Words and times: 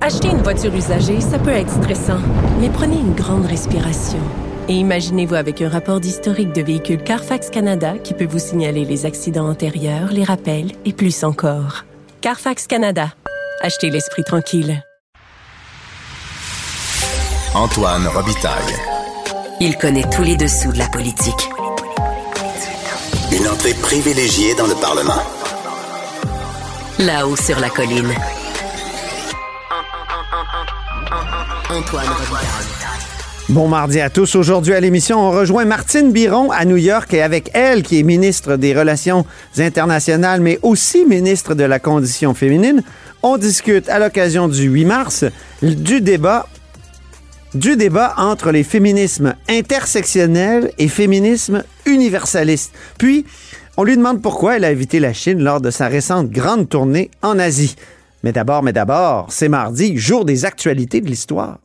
Acheter 0.00 0.30
une 0.30 0.42
voiture 0.42 0.74
usagée, 0.74 1.20
ça 1.20 1.38
peut 1.38 1.50
être 1.50 1.70
stressant, 1.70 2.18
mais 2.60 2.68
prenez 2.68 2.96
une 2.96 3.14
grande 3.14 3.46
respiration. 3.46 4.18
Et 4.68 4.74
imaginez-vous 4.74 5.36
avec 5.36 5.62
un 5.62 5.68
rapport 5.68 6.00
d'historique 6.00 6.52
de 6.52 6.60
véhicule 6.60 7.00
Carfax 7.02 7.50
Canada 7.50 7.94
qui 8.02 8.12
peut 8.12 8.26
vous 8.26 8.40
signaler 8.40 8.84
les 8.84 9.06
accidents 9.06 9.48
antérieurs, 9.48 10.10
les 10.10 10.24
rappels 10.24 10.72
et 10.84 10.92
plus 10.92 11.22
encore. 11.22 11.84
Carfax 12.20 12.66
Canada. 12.66 13.12
Achetez 13.60 13.90
l'esprit 13.90 14.24
tranquille. 14.24 14.82
Antoine 17.54 18.08
Robitaille. 18.08 18.74
Il 19.60 19.78
connaît 19.78 20.08
tous 20.10 20.22
les 20.22 20.36
dessous 20.36 20.72
de 20.72 20.78
la 20.78 20.88
politique. 20.88 21.48
Une 23.30 23.46
entrée 23.46 23.74
privilégiée 23.74 24.56
dans 24.56 24.66
le 24.66 24.74
Parlement. 24.74 25.22
Là-haut 26.98 27.36
sur 27.36 27.60
la 27.60 27.70
colline. 27.70 28.12
Antoine. 31.72 32.04
Bon 33.48 33.66
mardi 33.66 33.98
à 34.00 34.10
tous. 34.10 34.34
Aujourd'hui 34.34 34.74
à 34.74 34.80
l'émission, 34.80 35.18
on 35.18 35.30
rejoint 35.30 35.64
Martine 35.64 36.12
Biron 36.12 36.50
à 36.50 36.66
New 36.66 36.76
York 36.76 37.14
et 37.14 37.22
avec 37.22 37.50
elle, 37.54 37.82
qui 37.82 37.98
est 37.98 38.02
ministre 38.02 38.56
des 38.56 38.74
Relations 38.74 39.24
internationales, 39.56 40.42
mais 40.42 40.58
aussi 40.62 41.06
ministre 41.06 41.54
de 41.54 41.64
la 41.64 41.78
Condition 41.78 42.34
féminine, 42.34 42.82
on 43.22 43.38
discute 43.38 43.88
à 43.88 43.98
l'occasion 43.98 44.48
du 44.48 44.64
8 44.64 44.84
mars 44.84 45.24
du 45.62 46.00
débat 46.02 46.46
du 47.54 47.76
débat 47.76 48.14
entre 48.16 48.50
les 48.50 48.64
féminismes 48.64 49.34
intersectionnels 49.48 50.72
et 50.78 50.88
féminismes 50.88 51.64
universalistes. 51.86 52.72
Puis, 52.98 53.24
on 53.76 53.84
lui 53.84 53.96
demande 53.96 54.20
pourquoi 54.20 54.56
elle 54.56 54.64
a 54.64 54.68
invité 54.68 55.00
la 55.00 55.12
Chine 55.12 55.42
lors 55.42 55.60
de 55.60 55.70
sa 55.70 55.88
récente 55.88 56.30
grande 56.30 56.68
tournée 56.68 57.10
en 57.22 57.38
Asie. 57.38 57.76
Mais 58.24 58.30
d'abord, 58.30 58.62
mais 58.62 58.72
d'abord, 58.72 59.26
c'est 59.30 59.48
mardi, 59.48 59.96
jour 59.98 60.24
des 60.24 60.44
actualités 60.44 61.00
de 61.00 61.08
l'histoire. 61.08 61.58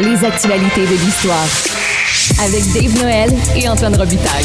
Les 0.00 0.24
actualités 0.24 0.82
de 0.82 1.04
l'histoire. 1.04 1.48
Avec 2.40 2.62
Dave 2.72 3.02
Noël 3.02 3.30
et 3.56 3.68
Antoine 3.68 3.96
Robitaille. 3.96 4.44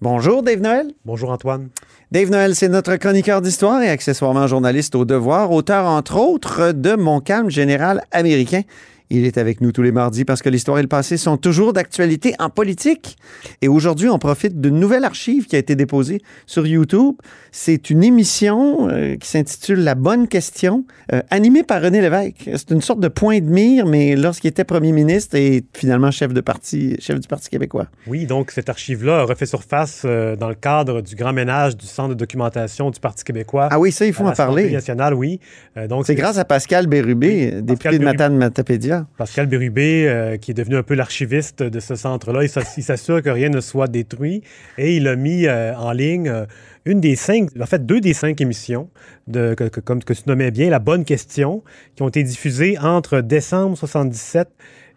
Bonjour, 0.00 0.42
Dave 0.42 0.60
Noël. 0.60 0.90
Bonjour 1.04 1.30
Antoine. 1.30 1.68
Dave 2.10 2.30
Noël, 2.30 2.56
c'est 2.56 2.68
notre 2.68 2.96
chroniqueur 2.96 3.40
d'histoire 3.40 3.80
et 3.82 3.88
accessoirement 3.88 4.48
journaliste 4.48 4.96
au 4.96 5.04
devoir, 5.04 5.52
auteur 5.52 5.86
entre 5.86 6.16
autres 6.16 6.72
de 6.72 6.96
Mon 6.96 7.20
calme 7.20 7.50
général 7.50 8.02
américain. 8.10 8.62
Il 9.12 9.24
est 9.24 9.38
avec 9.38 9.60
nous 9.60 9.72
tous 9.72 9.82
les 9.82 9.90
mardis 9.90 10.24
parce 10.24 10.40
que 10.40 10.48
l'histoire 10.48 10.78
et 10.78 10.82
le 10.82 10.88
passé 10.88 11.16
sont 11.16 11.36
toujours 11.36 11.72
d'actualité 11.72 12.34
en 12.38 12.48
politique. 12.48 13.16
Et 13.60 13.66
aujourd'hui, 13.66 14.08
on 14.08 14.20
profite 14.20 14.60
d'une 14.60 14.78
nouvelle 14.78 15.04
archive 15.04 15.46
qui 15.46 15.56
a 15.56 15.58
été 15.58 15.74
déposée 15.74 16.22
sur 16.46 16.64
YouTube. 16.64 17.16
C'est 17.50 17.90
une 17.90 18.04
émission 18.04 18.88
euh, 18.88 19.16
qui 19.16 19.28
s'intitule 19.28 19.80
La 19.80 19.96
bonne 19.96 20.28
question, 20.28 20.84
euh, 21.12 21.22
animée 21.30 21.64
par 21.64 21.82
René 21.82 22.00
Lévesque. 22.00 22.48
C'est 22.54 22.70
une 22.70 22.82
sorte 22.82 23.00
de 23.00 23.08
point 23.08 23.40
de 23.40 23.46
mire, 23.50 23.84
mais 23.84 24.14
lorsqu'il 24.14 24.48
était 24.48 24.62
premier 24.62 24.92
ministre 24.92 25.34
et 25.34 25.64
finalement 25.74 26.12
chef 26.12 26.32
de 26.32 26.40
parti, 26.40 26.96
chef 27.00 27.18
du 27.18 27.26
Parti 27.26 27.48
québécois. 27.50 27.88
Oui, 28.06 28.26
donc 28.26 28.52
cette 28.52 28.68
archive-là 28.68 29.20
a 29.20 29.22
refait 29.24 29.46
surface 29.46 30.02
euh, 30.04 30.36
dans 30.36 30.48
le 30.48 30.54
cadre 30.54 31.00
du 31.00 31.16
grand 31.16 31.32
ménage 31.32 31.76
du 31.76 31.86
Centre 31.86 32.10
de 32.10 32.14
documentation 32.14 32.90
du 32.90 33.00
Parti 33.00 33.24
québécois. 33.24 33.68
Ah 33.72 33.80
oui, 33.80 33.90
ça, 33.90 34.06
il 34.06 34.12
faut 34.12 34.24
en 34.24 34.32
parler. 34.32 34.70
nationale, 34.70 35.14
oui. 35.14 35.40
Donc 35.88 36.06
C'est 36.06 36.14
grâce 36.14 36.38
à 36.38 36.44
Pascal 36.44 36.86
Bérubé, 36.86 37.28
Oui, 37.28 37.62
député 37.62 37.74
Pascal 37.74 37.98
de. 37.98 38.04
Matane 38.04 38.36
Matapédia. 38.36 38.99
Pascal? 39.16 39.46
Bérubé, 39.46 40.06
euh, 40.08 40.36
qui 40.36 40.50
est 40.50 40.54
devenu 40.54 40.76
un 40.76 40.82
peu 40.82 40.94
l'archiviste 40.94 41.62
de 41.62 41.80
ce 41.80 41.94
centre-là, 41.94 42.42
il 42.42 42.48
s'ass- 42.48 42.74
il 42.76 42.82
s'assure 42.82 43.22
que 43.22 43.30
rien 43.30 43.48
ne 43.48 43.60
soit 43.60 43.88
détruit. 43.88 44.42
Et 44.78 44.96
il 44.96 45.06
a 45.08 45.16
mis 45.16 45.46
euh, 45.46 45.74
en 45.76 45.92
ligne 45.92 46.28
euh, 46.28 46.46
une 46.84 47.00
des 47.00 47.16
cinq, 47.16 47.48
en 47.60 47.66
fait 47.66 47.84
deux 47.84 48.00
des 48.00 48.14
cinq 48.14 48.40
émissions, 48.40 48.88
de, 49.26 49.54
que, 49.54 49.64
que- 49.64 49.80
comme 49.80 50.02
que 50.02 50.12
tu 50.12 50.22
nommais 50.26 50.50
bien, 50.50 50.70
La 50.70 50.78
Bonne 50.78 51.04
Question, 51.04 51.62
qui 51.96 52.02
ont 52.02 52.08
été 52.08 52.22
diffusées 52.22 52.78
entre 52.78 53.20
décembre 53.20 53.76
77 53.76 54.48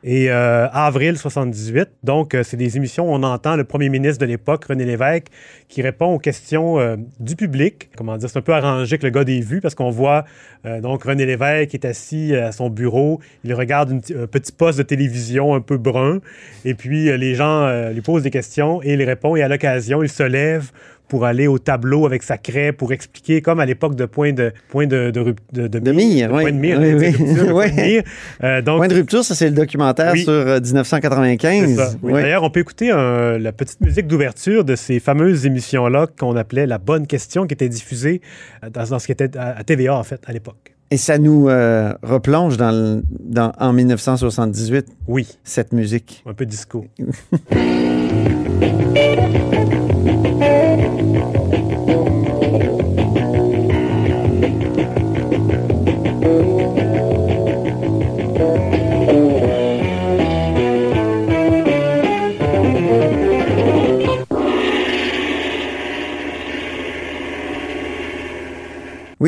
et 0.03 0.29
euh, 0.29 0.67
avril 0.69 1.17
78. 1.17 1.89
Donc, 2.03 2.35
euh, 2.35 2.43
c'est 2.43 2.57
des 2.57 2.75
émissions 2.75 3.09
où 3.09 3.13
on 3.13 3.23
entend 3.23 3.55
le 3.55 3.63
premier 3.63 3.87
ministre 3.89 4.19
de 4.19 4.25
l'époque, 4.25 4.65
René 4.65 4.83
Lévesque, 4.83 5.27
qui 5.69 5.81
répond 5.81 6.07
aux 6.07 6.19
questions 6.19 6.79
euh, 6.79 6.97
du 7.19 7.35
public. 7.35 7.89
Comment 7.95 8.17
dire, 8.17 8.29
c'est 8.29 8.37
un 8.37 8.41
peu 8.41 8.53
arrangé 8.53 8.97
que 8.97 9.05
le 9.05 9.11
gars 9.11 9.23
des 9.23 9.39
vues 9.39 9.61
parce 9.61 9.75
qu'on 9.75 9.91
voit 9.91 10.25
euh, 10.65 10.81
donc 10.81 11.03
René 11.03 11.25
Lévesque 11.25 11.73
est 11.73 11.85
assis 11.85 12.35
à 12.35 12.51
son 12.51 12.69
bureau, 12.69 13.21
il 13.43 13.53
regarde 13.53 13.91
une 13.91 14.01
un 14.23 14.27
petit 14.27 14.51
poste 14.51 14.77
de 14.77 14.83
télévision 14.83 15.55
un 15.55 15.61
peu 15.61 15.77
brun 15.77 16.19
et 16.65 16.73
puis 16.73 17.17
les 17.17 17.35
gens 17.35 17.89
lui 17.89 18.01
posent 18.01 18.23
des 18.23 18.29
questions 18.29 18.81
et 18.83 18.93
il 18.93 19.03
répond 19.03 19.35
et 19.35 19.41
à 19.41 19.47
l'occasion, 19.47 20.03
il 20.03 20.09
se 20.09 20.23
lève 20.23 20.71
pour 21.07 21.25
aller 21.25 21.47
au 21.47 21.59
tableau 21.59 22.05
avec 22.05 22.23
sa 22.23 22.37
craie 22.37 22.71
pour 22.71 22.93
expliquer, 22.93 23.41
comme 23.41 23.59
à 23.59 23.65
l'époque 23.65 23.95
de 23.95 24.05
point 24.05 24.33
de 24.33 24.51
point 24.69 24.87
de 24.87 25.11
de, 25.11 25.19
rup- 25.19 25.39
de, 25.51 25.67
De 25.67 25.91
mire, 25.91 26.29
de 26.29 26.33
oui. 26.33 26.41
point 26.41 26.51
de 26.51 26.57
mire, 26.57 26.79
Oui, 26.79 26.91
de 26.91 26.95
oui. 26.97 27.05
rupture, 27.07 27.25
de 27.25 27.43
point 27.51 27.67
de 27.67 27.73
Ouais. 27.73 27.87
mire. 27.87 28.03
Euh, 28.43 28.61
donc 28.61 28.77
Point 28.77 28.87
de 28.87 28.95
rupture, 28.95 29.23
ça 29.23 29.35
c'est 29.35 29.49
le 29.49 29.55
documentaire 29.55 30.15
sur 30.15 30.29
euh, 30.31 30.55
c'est 30.63 30.71
1995. 30.71 31.75
ça. 31.75 31.91
Oui. 32.01 32.13
Oui. 32.13 32.21
D'ailleurs, 32.21 32.43
on 32.43 32.49
peut 32.49 32.59
écouter 32.61 32.91
un- 32.91 33.37
la 33.37 33.51
petite 33.51 33.81
musique 33.81 34.07
d'ouverture 34.07 34.63
de 34.65 34.75
ces 34.75 34.99
fameuses 34.99 35.45
émissions-là 35.45 36.07
qu'on 36.19 36.35
appelait 36.35 36.65
La 36.65 36.77
Bonne 36.79 37.05
Question, 37.07 37.45
qui 37.47 37.53
était 37.53 37.69
diffusée 37.69 38.21
euh, 38.63 38.69
dans, 38.69 38.83
dans 38.85 38.99
ce 38.99 39.05
qui 39.05 39.11
était 39.11 39.37
à, 39.37 39.57
à 39.57 39.63
TVA, 39.63 39.95
en 39.95 40.03
fait, 40.03 40.21
à 40.25 40.33
l'époque. 40.33 40.73
Et 40.91 40.97
ça 40.97 41.17
nous 41.17 41.49
euh, 41.49 41.93
replonge 42.03 42.57
dans, 42.57 42.71
le- 42.71 43.03
dans- 43.19 43.51
en 43.59 43.73
1978, 43.73 44.85
Oui, 45.07 45.27
cette 45.43 45.73
musique. 45.73 46.23
un 46.27 46.33
peu 46.33 46.45
disco. 46.45 46.85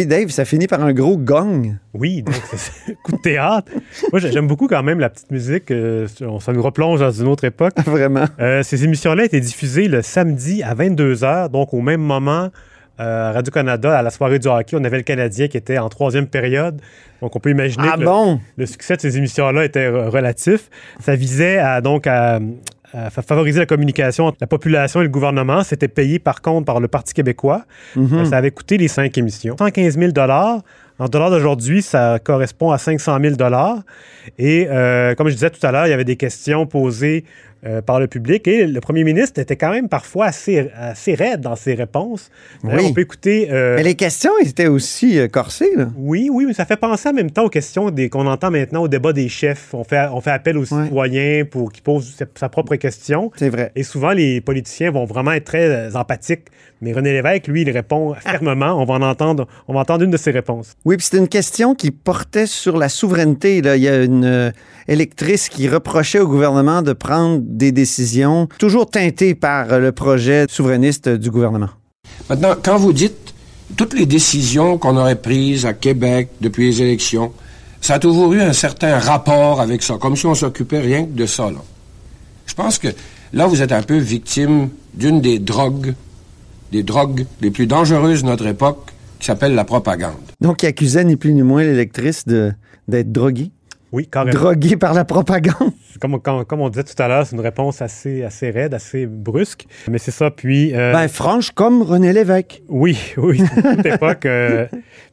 Oui, 0.05 0.09
Dave, 0.09 0.29
ça 0.29 0.45
finit 0.45 0.67
par 0.67 0.83
un 0.83 0.93
gros 0.93 1.17
gong. 1.17 1.75
Oui, 1.95 2.21
donc 2.21 2.35
c'est 2.55 2.91
un 2.91 2.95
coup 3.03 3.13
de 3.13 3.21
théâtre. 3.21 3.71
Moi, 4.11 4.19
j'ai- 4.19 4.31
j'aime 4.31 4.45
beaucoup 4.45 4.67
quand 4.67 4.83
même 4.83 4.99
la 4.99 5.09
petite 5.09 5.31
musique. 5.31 5.71
euh, 5.71 6.07
on- 6.21 6.39
ça 6.39 6.53
nous 6.53 6.61
replonge 6.61 6.99
dans 6.99 7.09
une 7.11 7.25
autre 7.27 7.43
époque. 7.45 7.73
Vraiment. 7.87 8.25
Euh, 8.39 8.61
ces 8.61 8.83
émissions-là 8.83 9.25
étaient 9.25 9.39
diffusées 9.39 9.87
le 9.87 10.03
samedi 10.03 10.61
à 10.61 10.75
22h, 10.75 11.49
donc 11.49 11.73
au 11.73 11.81
même 11.81 12.01
moment. 12.01 12.49
euh, 13.01 13.29
à 13.29 13.33
Radio-Canada, 13.33 13.97
à 13.97 14.01
la 14.03 14.09
soirée 14.09 14.39
du 14.39 14.47
hockey, 14.47 14.77
on 14.79 14.83
avait 14.85 14.95
le 14.95 15.03
Canadien 15.03 15.49
qui 15.49 15.57
était 15.57 15.77
en 15.79 15.89
troisième 15.89 16.27
période. 16.27 16.79
Donc, 17.21 17.35
on 17.35 17.39
peut 17.41 17.49
imaginer 17.49 17.89
Ah 17.91 17.95
que 17.95 17.99
le- 18.01 18.05
bon? 18.05 18.39
le 18.55 18.65
succès 18.65 18.95
de 18.95 19.01
ces 19.01 19.17
émissions-là 19.17 19.65
était 19.65 19.89
re- 19.91 20.07
relatif. 20.07 20.69
Ça 21.01 21.13
visait 21.15 21.57
à, 21.57 21.81
donc 21.81 22.07
à, 22.07 22.39
à 22.93 23.09
fa- 23.09 23.21
favoriser 23.21 23.59
la 23.59 23.65
communication 23.65 24.25
entre 24.25 24.37
la 24.41 24.47
population 24.47 25.01
et 25.01 25.03
le 25.03 25.09
gouvernement. 25.09 25.63
C'était 25.63 25.87
payé 25.87 26.19
par 26.19 26.41
contre 26.41 26.65
par 26.65 26.79
le 26.79 26.87
Parti 26.87 27.13
québécois. 27.13 27.65
Mhm. 27.95 28.09
Euh, 28.13 28.25
Ça 28.25 28.37
avait 28.37 28.51
coûté 28.51 28.77
les 28.77 28.87
cinq 28.87 29.17
émissions. 29.17 29.55
115 29.57 29.97
000 29.97 30.11
En 30.97 31.07
dollars 31.09 31.29
d'aujourd'hui, 31.29 31.81
ça 31.81 32.19
correspond 32.23 32.71
à 32.71 32.77
500 32.77 33.17
000 33.21 33.35
Et 34.37 34.67
euh, 34.69 35.13
comme 35.15 35.27
je 35.27 35.33
disais 35.33 35.49
tout 35.49 35.65
à 35.65 35.71
l'heure, 35.71 35.87
il 35.87 35.89
y 35.89 35.93
avait 35.93 36.05
des 36.05 36.15
questions 36.15 36.65
posées 36.65 37.25
euh, 37.65 37.81
par 37.81 37.99
le 37.99 38.07
public 38.07 38.47
et 38.47 38.67
le 38.67 38.79
premier 38.79 39.03
ministre 39.03 39.39
était 39.39 39.55
quand 39.55 39.71
même 39.71 39.89
parfois 39.89 40.25
assez, 40.27 40.69
assez 40.77 41.15
raide 41.15 41.41
dans 41.41 41.55
ses 41.55 41.73
réponses. 41.73 42.29
Oui. 42.63 42.73
On 42.83 42.93
peut 42.93 43.01
éciter... 43.09 43.47
euh, 43.51 43.75
Mais 43.75 43.83
les 43.83 43.95
questions 43.95 44.31
étaient 44.43 44.67
aussi 44.67 45.17
euh, 45.19 45.27
corsées, 45.27 45.71
là. 45.75 45.87
oui, 45.97 46.29
oui, 46.31 46.45
mais 46.45 46.53
ça 46.53 46.65
fait 46.65 46.77
penser 46.77 47.09
en 47.09 47.13
même 47.13 47.31
temps 47.31 47.43
aux 47.45 47.49
questions 47.49 47.91
qu'on 48.11 48.27
entend 48.27 48.51
maintenant 48.51 48.83
au 48.83 48.87
débat 48.87 49.13
des 49.13 49.29
chefs. 49.29 49.73
On 49.73 49.83
fait, 49.83 50.07
on 50.11 50.21
fait 50.21 50.31
appel 50.31 50.57
aux 50.57 50.65
Ouais. 50.73 50.83
citoyens 50.85 51.43
pour 51.49 51.71
qu'ils 51.71 51.83
posent 51.83 52.15
sa, 52.15 52.25
sa 52.35 52.49
propre 52.49 52.75
question. 52.75 53.31
C'est 53.35 53.49
vrai. 53.49 53.71
Et 53.75 53.83
souvent, 53.83 54.11
les 54.11 54.41
politiciens 54.41 54.91
vont 54.91 55.05
vraiment 55.05 55.31
être 55.31 55.45
très 55.45 55.95
empathiques. 55.95 56.45
Mais 56.81 56.91
René 56.91 57.13
Lévesque, 57.13 57.47
lui, 57.47 57.61
il 57.61 57.69
répond 57.71 58.13
fermement. 58.15 58.79
On 58.81 58.85
va 58.85 58.95
en 58.95 59.01
entendre, 59.01 59.47
on 59.67 59.73
va 59.73 59.79
entendre 59.79 60.03
une 60.03 60.11
de 60.11 60.17
ses 60.17 60.31
réponses. 60.31 60.73
Oui, 60.85 60.97
puis 60.97 61.05
c'était 61.05 61.17
une 61.17 61.27
question 61.29 61.73
qui 61.73 61.89
portait 61.91 62.45
sur 62.47 62.77
la 62.77 62.89
souveraineté. 62.89 63.61
Là. 63.61 63.77
Il 63.77 63.83
y 63.83 63.87
a 63.87 64.03
une 64.03 64.51
électrice 64.87 65.49
qui 65.49 65.67
reprochait 65.67 66.19
au 66.19 66.27
gouvernement 66.27 66.81
de 66.81 66.93
prendre 66.93 67.39
des 67.55 67.71
décisions 67.71 68.47
toujours 68.59 68.89
teintées 68.89 69.33
par 69.33 69.79
le 69.79 69.91
projet 69.91 70.45
souverainiste 70.49 71.09
du 71.09 71.31
gouvernement. 71.31 71.69
Maintenant, 72.29 72.55
quand 72.61 72.77
vous 72.77 72.93
dites 72.93 73.33
toutes 73.77 73.93
les 73.93 74.05
décisions 74.05 74.77
qu'on 74.77 74.97
aurait 74.97 75.15
prises 75.15 75.65
à 75.65 75.73
Québec 75.73 76.29
depuis 76.41 76.67
les 76.67 76.81
élections, 76.81 77.31
ça 77.81 77.95
a 77.95 77.99
toujours 77.99 78.33
eu 78.33 78.41
un 78.41 78.53
certain 78.53 78.99
rapport 78.99 79.61
avec 79.61 79.83
ça, 79.83 79.97
comme 79.97 80.15
si 80.15 80.25
on 80.25 80.35
s'occupait 80.35 80.79
rien 80.79 81.05
que 81.05 81.11
de 81.11 81.25
ça. 81.25 81.49
Là. 81.49 81.63
Je 82.45 82.53
pense 82.53 82.77
que 82.77 82.89
là, 83.33 83.47
vous 83.47 83.61
êtes 83.61 83.71
un 83.71 83.83
peu 83.83 83.97
victime 83.97 84.69
d'une 84.93 85.21
des 85.21 85.39
drogues, 85.39 85.93
des 86.71 86.83
drogues 86.83 87.25
les 87.41 87.51
plus 87.51 87.67
dangereuses 87.67 88.23
de 88.23 88.27
notre 88.27 88.47
époque, 88.47 88.91
qui 89.19 89.27
s'appelle 89.27 89.55
la 89.55 89.63
propagande. 89.63 90.13
Donc, 90.41 90.63
il 90.63 90.67
accusait 90.67 91.03
ni 91.03 91.15
plus 91.15 91.33
ni 91.33 91.41
moins 91.41 91.63
l'électrice 91.63 92.25
d'être 92.27 93.11
droguée? 93.11 93.51
Oui, 93.91 94.07
carrément. 94.07 94.33
Droguée 94.37 94.75
par 94.77 94.93
la 94.93 95.05
propagande. 95.05 95.71
Comme, 96.01 96.19
comme, 96.19 96.43
comme 96.43 96.59
on 96.59 96.67
disait 96.67 96.83
tout 96.83 97.01
à 97.01 97.07
l'heure, 97.07 97.25
c'est 97.25 97.37
une 97.37 97.41
réponse 97.41 97.81
assez, 97.81 98.21
assez 98.23 98.49
raide, 98.49 98.73
assez 98.73 99.05
brusque. 99.05 99.65
Mais 99.89 99.97
c'est 99.97 100.11
ça. 100.11 100.29
Puis. 100.29 100.75
euh, 100.75 100.91
Ben, 100.91 101.07
franche 101.07 101.51
comme 101.51 101.81
René 101.83 102.11
Lévesque. 102.11 102.61
Oui, 102.67 102.97
oui, 103.17 103.41
à 103.63 103.75
toute 103.77 103.85
époque. 103.85 104.25
euh, 104.25 104.67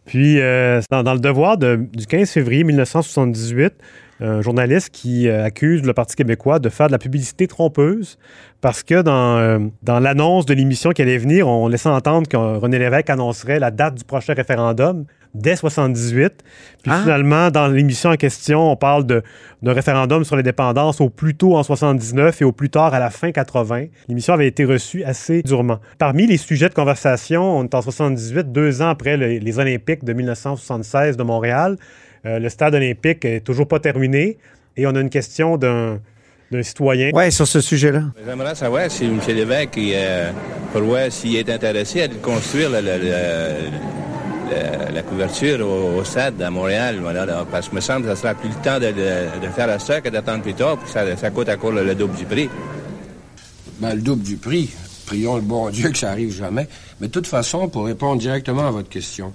puis, 0.05 0.41
euh, 0.41 0.81
dans, 0.91 1.05
dans 1.05 1.15
le 1.15 1.21
devoir 1.21 1.57
de- 1.57 1.77
du 1.93 2.05
15 2.07 2.29
février 2.31 2.65
1978, 2.65 3.75
un 4.21 4.41
journaliste 4.43 4.91
qui 4.91 5.29
accuse 5.29 5.83
le 5.85 5.93
Parti 5.95 6.17
québécois 6.17 6.59
de 6.59 6.69
faire 6.69 6.89
de 6.89 6.93
la 6.93 6.99
publicité 6.99 7.47
trompeuse 7.47 8.19
parce 8.61 8.83
que 8.83 9.03
dans, 9.03 9.39
euh, 9.39 9.59
dans 9.85 10.01
l'annonce 10.01 10.47
de 10.47 10.55
l'émission 10.55 10.91
qui 10.91 11.03
allait 11.03 11.19
venir, 11.19 11.47
on 11.47 11.69
laissait 11.69 11.89
entendre 11.89 12.27
que 12.29 12.37
René 12.37 12.79
Lévesque 12.81 13.11
annoncerait 13.11 13.61
la 13.61 13.71
date 13.71 13.95
du 13.95 14.05
prochain 14.05 14.35
référendum 14.35 15.05
dès 15.35 15.57
78. 15.57 16.33
Puis 16.83 16.93
Ah. 16.93 17.01
finalement, 17.03 17.51
dans 17.51 17.69
l'émission 17.69 18.11
en 18.11 18.17
question, 18.17 18.71
on 18.71 18.77
parle 18.77 19.07
de- 19.07 19.23
d'un 19.63 19.73
référendum 19.73 20.25
sur 20.25 20.37
l'indépendance 20.37 21.01
au 21.01 21.09
plus 21.09 21.35
tôt 21.35 21.57
en 21.57 21.63
79 21.63 22.43
et 22.43 22.45
au 22.45 22.53
plus 22.53 22.69
tard 22.71 22.93
à 22.95 22.99
la 22.99 23.11
fin 23.11 23.33
80. 23.33 23.87
L'émission 24.09 24.35
avait 24.35 24.49
été 24.49 24.65
reçue 24.65 25.05
assez 25.05 25.43
durement. 25.43 25.79
Parmi 25.99 26.27
les 26.27 26.37
sujets 26.37 26.69
de 26.69 26.75
conversation, 26.75 27.43
on 27.59 27.65
est 27.65 27.75
en 27.75 27.83
78, 27.83 28.53
deux 28.53 28.83
ans 28.83 28.89
après 28.91 29.17
le- 29.17 29.39
les 29.39 29.59
Olympiques 29.59 30.05
de 30.05 30.13
1976 30.13 31.17
de 31.17 31.23
Montréal. 31.23 31.77
Euh, 32.27 32.39
le 32.39 32.49
stade 32.49 32.75
olympique 32.75 33.25
est 33.25 33.41
toujours 33.41 33.67
pas 33.67 33.81
terminé 33.81 34.39
et 34.77 34.87
on 34.87 34.95
a 34.95 35.01
une 35.01 35.11
question 35.11 35.57
d'un 35.57 35.99
d'un 36.51 36.63
citoyen. 36.63 37.11
Ouais, 37.15 37.31
sur 37.31 37.49
ce 37.49 37.63
sujet-là. 37.63 38.03
J'aimerais 38.27 38.55
savoir 38.55 38.91
si 38.91 39.07
M. 39.07 39.19
Lévesque, 39.29 39.71
il, 39.79 39.93
euh, 39.95 40.31
pour 40.71 40.83
voir 40.83 41.11
s'il 41.11 41.35
est 41.37 41.49
intéressé 41.49 42.03
à 42.03 42.09
construire 42.09 42.69
le- 42.69 42.83
le- 42.83 42.99
le- 42.99 43.71
la 44.93 45.03
couverture 45.03 45.67
au, 45.67 46.05
stade 46.05 46.41
à 46.43 46.51
Montréal. 46.51 46.99
Voilà, 47.01 47.27
là, 47.27 47.47
parce 47.51 47.69
que 47.69 47.75
me 47.75 47.81
semble 47.81 48.03
que 48.03 48.15
ça 48.15 48.17
sera 48.17 48.35
plus 48.35 48.49
le 48.49 48.55
temps 48.57 48.79
de, 48.79 49.49
faire 49.49 49.81
ça 49.81 50.01
que 50.01 50.09
d'attendre 50.09 50.43
plus 50.43 50.55
tard, 50.55 50.77
puis 50.79 50.93
que 50.93 51.17
ça, 51.17 51.31
coûte 51.31 51.49
encore 51.49 51.73
le, 51.73 51.85
le 51.85 51.95
double 51.95 52.15
du 52.15 52.25
prix. 52.25 52.49
Ben, 53.81 53.95
le 53.95 54.01
double 54.01 54.23
du 54.23 54.37
prix. 54.37 54.71
Prions 55.07 55.37
le 55.37 55.43
bon 55.43 55.71
Dieu 55.73 55.91
que 55.91 55.99
ça 55.99 56.11
arrive 56.11 56.33
jamais. 56.33 56.69
Mais 57.01 57.09
de 57.09 57.13
toute 57.13 57.27
façon, 57.27 57.69
pour 57.69 57.87
répondre 57.87 58.21
directement 58.21 58.67
à 58.67 58.71
votre 58.71 58.89
question, 58.89 59.33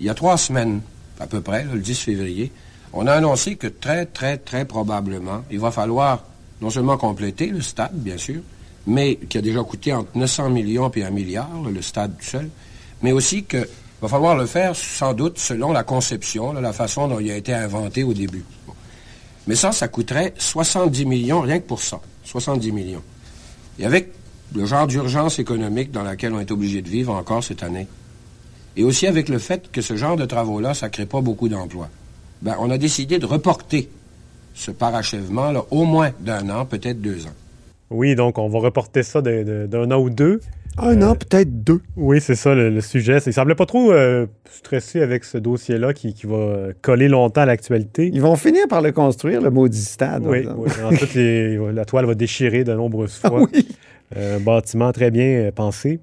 il 0.00 0.06
y 0.06 0.10
a 0.10 0.14
trois 0.14 0.36
semaines, 0.36 0.80
à 1.18 1.26
peu 1.26 1.40
près, 1.40 1.64
le 1.64 1.80
10 1.80 2.00
février, 2.00 2.52
on 2.92 3.06
a 3.06 3.12
annoncé 3.12 3.56
que 3.56 3.68
très, 3.68 4.06
très, 4.06 4.36
très 4.36 4.64
probablement, 4.64 5.44
il 5.50 5.60
va 5.60 5.70
falloir 5.70 6.24
non 6.60 6.70
seulement 6.70 6.96
compléter 6.96 7.46
le 7.46 7.60
stade, 7.60 7.94
bien 7.94 8.18
sûr, 8.18 8.40
mais 8.86 9.16
qui 9.16 9.38
a 9.38 9.40
déjà 9.40 9.62
coûté 9.62 9.92
entre 9.92 10.10
900 10.16 10.50
millions 10.50 10.90
et 10.90 11.04
un 11.04 11.10
milliard, 11.10 11.48
le 11.72 11.82
stade 11.82 12.16
tout 12.18 12.24
seul, 12.24 12.48
mais 13.02 13.12
aussi 13.12 13.44
qu'il 13.44 13.66
va 14.00 14.08
falloir 14.08 14.36
le 14.36 14.46
faire 14.46 14.74
sans 14.74 15.14
doute 15.14 15.38
selon 15.38 15.72
la 15.72 15.82
conception, 15.82 16.52
la 16.52 16.72
façon 16.72 17.08
dont 17.08 17.20
il 17.20 17.30
a 17.30 17.36
été 17.36 17.52
inventé 17.52 18.02
au 18.02 18.14
début. 18.14 18.44
Mais 19.46 19.54
ça, 19.54 19.72
ça 19.72 19.88
coûterait 19.88 20.34
70 20.38 21.06
millions, 21.06 21.40
rien 21.40 21.58
que 21.58 21.66
pour 21.66 21.80
ça. 21.80 22.00
70 22.24 22.72
millions. 22.72 23.02
Et 23.78 23.84
avec 23.84 24.08
le 24.54 24.64
genre 24.64 24.86
d'urgence 24.86 25.38
économique 25.38 25.90
dans 25.90 26.02
laquelle 26.02 26.32
on 26.32 26.40
est 26.40 26.50
obligé 26.50 26.82
de 26.82 26.88
vivre 26.88 27.14
encore 27.14 27.42
cette 27.42 27.62
année, 27.62 27.86
et 28.76 28.84
aussi 28.84 29.06
avec 29.06 29.28
le 29.28 29.38
fait 29.38 29.70
que 29.70 29.80
ce 29.80 29.96
genre 29.96 30.16
de 30.16 30.24
travaux-là, 30.24 30.74
ça 30.74 30.86
ne 30.86 30.92
crée 30.92 31.06
pas 31.06 31.20
beaucoup 31.20 31.48
d'emplois, 31.48 31.88
ben, 32.42 32.56
on 32.60 32.70
a 32.70 32.78
décidé 32.78 33.18
de 33.18 33.26
reporter 33.26 33.90
ce 34.54 34.70
parachèvement 34.70 35.52
là, 35.52 35.64
au 35.70 35.84
moins 35.84 36.10
d'un 36.20 36.48
an, 36.50 36.64
peut-être 36.64 37.00
deux 37.00 37.26
ans. 37.26 37.34
Oui, 37.90 38.14
donc 38.14 38.38
on 38.38 38.48
va 38.48 38.60
reporter 38.60 39.02
ça 39.02 39.20
d'un 39.20 39.90
an 39.90 39.98
ou 39.98 40.10
deux. 40.10 40.40
Un 40.78 41.02
an, 41.02 41.14
peut-être 41.14 41.62
deux. 41.64 41.80
Oui, 41.96 42.20
c'est 42.20 42.34
ça 42.36 42.54
le, 42.54 42.70
le 42.70 42.80
sujet. 42.80 43.18
Il 43.26 43.32
semblait 43.32 43.54
pas 43.54 43.66
trop 43.66 43.92
euh, 43.92 44.26
stressé 44.50 45.02
avec 45.02 45.24
ce 45.24 45.36
dossier-là 45.36 45.92
qui, 45.92 46.14
qui 46.14 46.26
va 46.26 46.36
euh, 46.36 46.72
coller 46.80 47.08
longtemps 47.08 47.42
à 47.42 47.46
l'actualité. 47.46 48.10
Ils 48.12 48.22
vont 48.22 48.36
finir 48.36 48.66
par 48.68 48.80
le 48.80 48.92
construire, 48.92 49.40
le 49.42 49.50
maudit 49.50 49.82
stade. 49.82 50.22
Oui, 50.26 50.46
on- 50.48 50.62
oui. 50.90 50.98
Les- 51.14 51.58
la 51.72 51.84
toile 51.84 52.06
va 52.06 52.14
déchirer 52.14 52.64
de 52.64 52.72
nombreuses 52.72 53.16
fois. 53.18 53.42
oui. 53.52 53.68
Euh, 54.16 54.38
un 54.38 54.40
bâtiment 54.40 54.90
très 54.92 55.10
bien 55.10 55.24
euh, 55.26 55.50
pensé. 55.52 56.00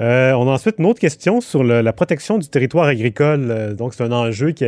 Euh, 0.00 0.32
on 0.32 0.46
a 0.48 0.52
ensuite 0.52 0.76
une 0.78 0.86
autre 0.86 1.00
question 1.00 1.40
sur 1.40 1.62
le- 1.64 1.80
la 1.80 1.92
protection 1.92 2.36
du 2.38 2.48
territoire 2.48 2.86
agricole. 2.86 3.46
Euh, 3.50 3.74
donc, 3.74 3.94
c'est 3.94 4.02
un 4.02 4.12
enjeu 4.12 4.50
qui, 4.52 4.64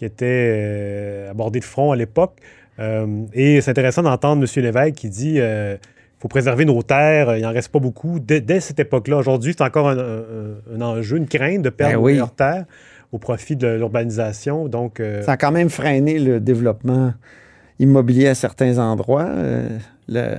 était 0.00 0.24
euh, 0.24 1.30
abordé 1.30 1.60
de 1.60 1.64
front 1.64 1.92
à 1.92 1.96
l'époque. 1.96 2.36
Euh, 2.80 3.06
et 3.32 3.60
c'est 3.60 3.70
intéressant 3.70 4.02
d'entendre 4.02 4.42
M. 4.42 4.62
Lévesque 4.64 4.94
qui 4.96 5.08
dit 5.08 5.38
faut 6.22 6.28
préserver 6.28 6.64
nos 6.64 6.80
terres, 6.84 7.36
il 7.36 7.42
n'en 7.42 7.50
reste 7.52 7.68
pas 7.70 7.80
beaucoup. 7.80 8.20
Dès, 8.20 8.40
dès 8.40 8.60
cette 8.60 8.78
époque-là, 8.78 9.16
aujourd'hui, 9.16 9.54
c'est 9.58 9.64
encore 9.64 9.88
un, 9.88 9.98
un- 9.98 10.54
un 10.76 10.80
enjeu, 10.80 11.16
une 11.16 11.26
crainte 11.26 11.62
de 11.62 11.68
perdre 11.68 11.96
Ben 11.96 12.00
oui. 12.00 12.16
leurs 12.16 12.32
terres 12.32 12.64
au 13.10 13.18
profit 13.18 13.56
de 13.56 13.66
l'urbanisation. 13.66 14.68
Donc, 14.68 15.00
euh, 15.00 15.22
Ça 15.22 15.32
a 15.32 15.36
quand 15.36 15.50
même 15.50 15.68
freiné 15.68 16.20
le 16.20 16.38
développement 16.38 17.12
immobilier 17.80 18.28
à 18.28 18.34
certains 18.36 18.78
endroits, 18.78 19.26
euh, 19.28 19.68
le- 20.08 20.36